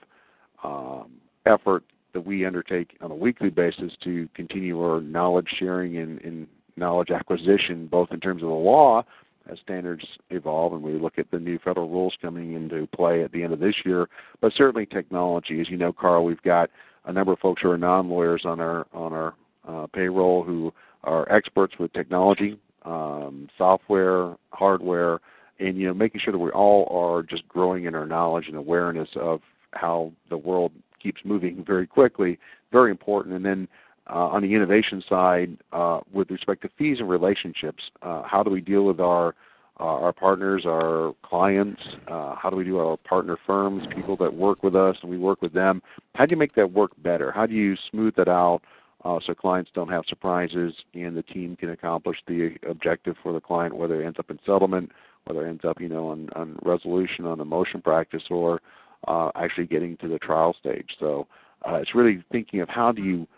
um, 0.64 1.12
effort 1.46 1.84
that 2.14 2.22
we 2.22 2.46
undertake 2.46 2.96
on 3.02 3.10
a 3.10 3.14
weekly 3.14 3.50
basis 3.50 3.92
to 4.02 4.28
continue 4.34 4.80
our 4.80 5.00
knowledge 5.02 5.48
sharing 5.58 5.98
and, 5.98 6.20
and 6.22 6.46
knowledge 6.76 7.10
acquisition, 7.10 7.86
both 7.86 8.08
in 8.12 8.20
terms 8.20 8.42
of 8.42 8.48
the 8.48 8.54
law 8.54 9.04
as 9.50 9.58
standards 9.60 10.04
evolve 10.30 10.72
and 10.72 10.82
we 10.82 10.92
look 10.92 11.18
at 11.18 11.30
the 11.30 11.38
new 11.38 11.58
federal 11.58 11.88
rules 11.88 12.14
coming 12.20 12.54
into 12.54 12.86
play 12.88 13.22
at 13.22 13.32
the 13.32 13.42
end 13.42 13.52
of 13.52 13.60
this 13.60 13.74
year, 13.84 14.08
but 14.40 14.52
certainly 14.54 14.86
technology. 14.86 15.60
As 15.60 15.68
you 15.68 15.76
know, 15.76 15.92
Karl, 15.92 16.24
we've 16.24 16.42
got 16.42 16.70
a 17.04 17.12
number 17.12 17.32
of 17.32 17.38
folks 17.38 17.62
who 17.62 17.70
are 17.70 17.78
non-lawyers 17.78 18.42
on 18.44 18.60
our 18.60 18.86
on 18.92 19.12
our 19.12 19.34
uh, 19.66 19.86
payroll 19.88 20.42
who 20.42 20.72
are 21.04 21.30
experts 21.32 21.74
with 21.78 21.92
technology, 21.92 22.58
um, 22.84 23.48
software, 23.56 24.36
hardware, 24.52 25.20
and 25.58 25.78
you 25.78 25.86
know 25.86 25.94
making 25.94 26.20
sure 26.20 26.32
that 26.32 26.38
we 26.38 26.50
all 26.50 26.86
are 26.90 27.22
just 27.22 27.46
growing 27.48 27.84
in 27.84 27.94
our 27.94 28.06
knowledge 28.06 28.48
and 28.48 28.56
awareness 28.56 29.08
of 29.16 29.40
how 29.72 30.12
the 30.30 30.36
world 30.36 30.72
keeps 31.02 31.20
moving 31.24 31.64
very 31.64 31.86
quickly, 31.86 32.38
very 32.72 32.90
important. 32.90 33.34
And 33.34 33.44
then 33.44 33.68
on 34.14 34.42
the 34.42 34.54
innovation 34.54 35.02
side, 35.08 35.56
uh, 35.72 36.00
with 36.12 36.30
respect 36.30 36.62
to 36.62 36.70
fees 36.78 36.98
and 37.00 37.08
relationships, 37.08 37.82
uh, 38.02 38.22
how 38.24 38.42
do 38.42 38.50
we 38.50 38.60
deal 38.60 38.84
with 38.84 39.00
our 39.00 39.34
uh, 39.80 39.84
our 39.84 40.12
partners, 40.12 40.64
our 40.66 41.14
clients? 41.22 41.80
Uh, 42.08 42.34
how 42.34 42.50
do 42.50 42.56
we 42.56 42.64
do 42.64 42.78
our 42.78 42.96
partner 42.96 43.38
firms, 43.46 43.84
people 43.94 44.16
that 44.16 44.34
work 44.34 44.62
with 44.64 44.74
us 44.74 44.96
and 45.02 45.10
we 45.10 45.18
work 45.18 45.40
with 45.40 45.52
them? 45.52 45.80
How 46.14 46.26
do 46.26 46.32
you 46.32 46.36
make 46.36 46.54
that 46.56 46.72
work 46.72 46.90
better? 46.98 47.30
How 47.30 47.46
do 47.46 47.54
you 47.54 47.76
smooth 47.90 48.16
that 48.16 48.28
out 48.28 48.62
uh, 49.04 49.20
so 49.24 49.34
clients 49.34 49.70
don't 49.74 49.88
have 49.88 50.02
surprises 50.08 50.74
and 50.94 51.16
the 51.16 51.22
team 51.22 51.54
can 51.54 51.70
accomplish 51.70 52.18
the 52.26 52.56
objective 52.68 53.14
for 53.22 53.32
the 53.32 53.40
client, 53.40 53.76
whether 53.76 54.02
it 54.02 54.06
ends 54.06 54.18
up 54.18 54.30
in 54.30 54.40
settlement, 54.44 54.90
whether 55.26 55.46
it 55.46 55.50
ends 55.50 55.64
up, 55.64 55.80
you 55.80 55.88
know, 55.88 56.08
on, 56.08 56.28
on 56.34 56.58
resolution 56.64 57.24
on 57.24 57.38
a 57.38 57.44
motion 57.44 57.80
practice 57.80 58.24
or 58.30 58.60
uh, 59.06 59.30
actually 59.36 59.66
getting 59.66 59.96
to 59.98 60.08
the 60.08 60.18
trial 60.18 60.56
stage. 60.58 60.90
So 60.98 61.28
uh, 61.68 61.74
it's 61.74 61.94
really 61.94 62.24
thinking 62.32 62.60
of 62.60 62.68
how 62.68 62.90
do 62.90 63.02
you 63.02 63.28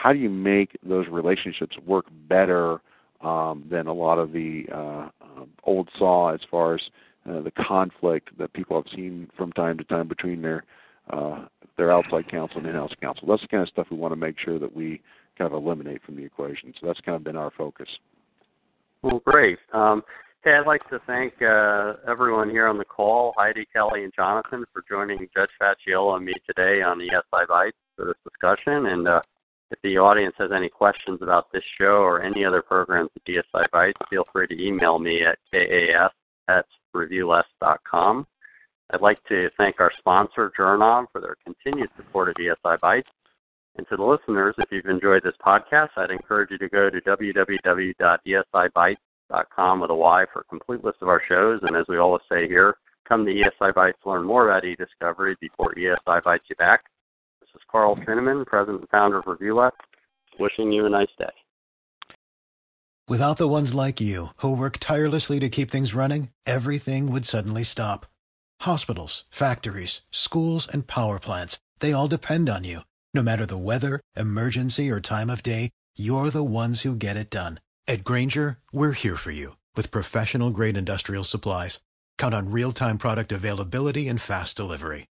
how 0.00 0.12
do 0.12 0.18
you 0.18 0.30
make 0.30 0.78
those 0.82 1.06
relationships 1.10 1.76
work 1.84 2.06
better 2.28 2.80
um, 3.20 3.64
than 3.68 3.88
a 3.88 3.92
lot 3.92 4.18
of 4.18 4.32
the 4.32 4.64
uh, 4.72 5.08
um, 5.20 5.48
old 5.64 5.88
saw 5.98 6.32
as 6.32 6.40
far 6.50 6.76
as 6.76 6.80
uh, 7.28 7.40
the 7.40 7.50
conflict 7.50 8.30
that 8.38 8.52
people 8.52 8.80
have 8.80 8.90
seen 8.94 9.28
from 9.36 9.50
time 9.52 9.76
to 9.76 9.84
time 9.84 10.06
between 10.06 10.40
their 10.40 10.64
uh, 11.10 11.46
their 11.76 11.90
outside 11.90 12.30
counsel 12.30 12.58
and 12.58 12.66
in-house 12.66 12.92
counsel. 13.00 13.26
That's 13.26 13.40
the 13.42 13.48
kind 13.48 13.62
of 13.62 13.68
stuff 13.70 13.86
we 13.90 13.96
want 13.96 14.12
to 14.12 14.16
make 14.16 14.36
sure 14.38 14.58
that 14.58 14.74
we 14.74 15.00
kind 15.38 15.52
of 15.52 15.62
eliminate 15.62 16.02
from 16.04 16.16
the 16.16 16.24
equation. 16.24 16.74
So 16.78 16.86
that's 16.86 17.00
kind 17.00 17.16
of 17.16 17.24
been 17.24 17.36
our 17.36 17.50
focus. 17.56 17.88
Well, 19.02 19.22
great. 19.24 19.58
Um, 19.72 20.02
hey, 20.44 20.52
I'd 20.52 20.66
like 20.66 20.86
to 20.90 21.00
thank 21.06 21.32
uh, 21.40 21.94
everyone 22.06 22.50
here 22.50 22.66
on 22.66 22.78
the 22.78 22.84
call, 22.84 23.32
Heidi, 23.38 23.66
Kelly, 23.72 24.04
and 24.04 24.12
Jonathan, 24.14 24.64
for 24.72 24.84
joining 24.88 25.26
Judge 25.34 25.50
Facciola 25.60 26.16
and 26.16 26.26
me 26.26 26.34
today 26.46 26.82
on 26.82 26.98
the 26.98 27.08
ESIBytes 27.08 27.72
for 27.96 28.04
this 28.04 28.16
discussion. 28.24 28.86
And 28.86 29.08
uh, 29.08 29.22
if 29.70 29.78
the 29.82 29.98
audience 29.98 30.34
has 30.38 30.50
any 30.54 30.68
questions 30.68 31.18
about 31.20 31.50
this 31.52 31.64
show 31.78 32.02
or 32.02 32.22
any 32.22 32.44
other 32.44 32.62
programs 32.62 33.10
at 33.16 33.24
ESIBytes, 33.24 34.08
feel 34.08 34.24
free 34.32 34.46
to 34.46 34.62
email 34.62 34.98
me 34.98 35.24
at 35.24 35.38
kas 35.52 36.12
at 36.48 36.64
reviewless.com. 36.96 38.26
I'd 38.90 39.02
like 39.02 39.22
to 39.24 39.50
thank 39.58 39.80
our 39.80 39.92
sponsor, 39.98 40.50
Jurnav, 40.58 41.08
for 41.12 41.20
their 41.20 41.36
continued 41.44 41.90
support 41.96 42.30
of 42.30 42.36
ESIBytes. 42.36 43.02
And 43.76 43.86
to 43.88 43.96
the 43.96 44.02
listeners, 44.02 44.54
if 44.58 44.72
you've 44.72 44.86
enjoyed 44.86 45.22
this 45.22 45.36
podcast, 45.44 45.90
I'd 45.96 46.10
encourage 46.10 46.50
you 46.50 46.58
to 46.58 46.68
go 46.68 46.90
to 46.90 47.00
www.esibytes.com 47.02 49.80
with 49.80 49.90
a 49.90 49.94
Y 49.94 50.24
for 50.32 50.40
a 50.40 50.44
complete 50.44 50.82
list 50.82 50.98
of 51.02 51.08
our 51.08 51.22
shows. 51.28 51.60
And 51.62 51.76
as 51.76 51.84
we 51.88 51.98
always 51.98 52.22
say 52.30 52.48
here, 52.48 52.78
come 53.06 53.26
to 53.26 53.32
ESIBytes 53.32 54.00
to 54.02 54.10
learn 54.10 54.24
more 54.24 54.48
about 54.48 54.64
e-discovery 54.64 55.36
before 55.40 55.74
ESI 55.74 56.24
bites 56.24 56.46
you 56.48 56.56
back. 56.56 56.84
This 57.52 57.60
is 57.60 57.66
Karl 57.72 57.96
Schieneman, 57.96 58.44
President 58.46 58.80
and 58.80 58.88
Founder 58.90 59.20
of 59.20 59.24
ReviewLess, 59.24 59.70
wishing 60.38 60.70
you 60.70 60.84
a 60.84 60.90
nice 60.90 61.08
day. 61.18 61.30
Without 63.08 63.38
the 63.38 63.48
ones 63.48 63.74
like 63.74 64.02
you, 64.02 64.28
who 64.38 64.54
work 64.54 64.76
tirelessly 64.78 65.40
to 65.40 65.48
keep 65.48 65.70
things 65.70 65.94
running, 65.94 66.28
everything 66.44 67.10
would 67.10 67.24
suddenly 67.24 67.64
stop. 67.64 68.04
Hospitals, 68.60 69.24
factories, 69.30 70.02
schools, 70.10 70.68
and 70.68 70.86
power 70.86 71.18
plants, 71.18 71.58
they 71.78 71.90
all 71.90 72.06
depend 72.06 72.50
on 72.50 72.64
you. 72.64 72.80
No 73.14 73.22
matter 73.22 73.46
the 73.46 73.56
weather, 73.56 74.00
emergency, 74.14 74.90
or 74.90 75.00
time 75.00 75.30
of 75.30 75.42
day, 75.42 75.70
you're 75.96 76.28
the 76.28 76.44
ones 76.44 76.82
who 76.82 76.94
get 76.94 77.16
it 77.16 77.30
done. 77.30 77.60
At 77.86 78.04
Grainger, 78.04 78.58
we're 78.74 78.92
here 78.92 79.16
for 79.16 79.30
you 79.30 79.56
with 79.74 79.90
professional 79.90 80.50
grade 80.50 80.76
industrial 80.76 81.24
supplies. 81.24 81.80
Count 82.18 82.34
on 82.34 82.50
real 82.50 82.72
time 82.72 82.98
product 82.98 83.32
availability 83.32 84.06
and 84.08 84.20
fast 84.20 84.54
delivery. 84.54 85.06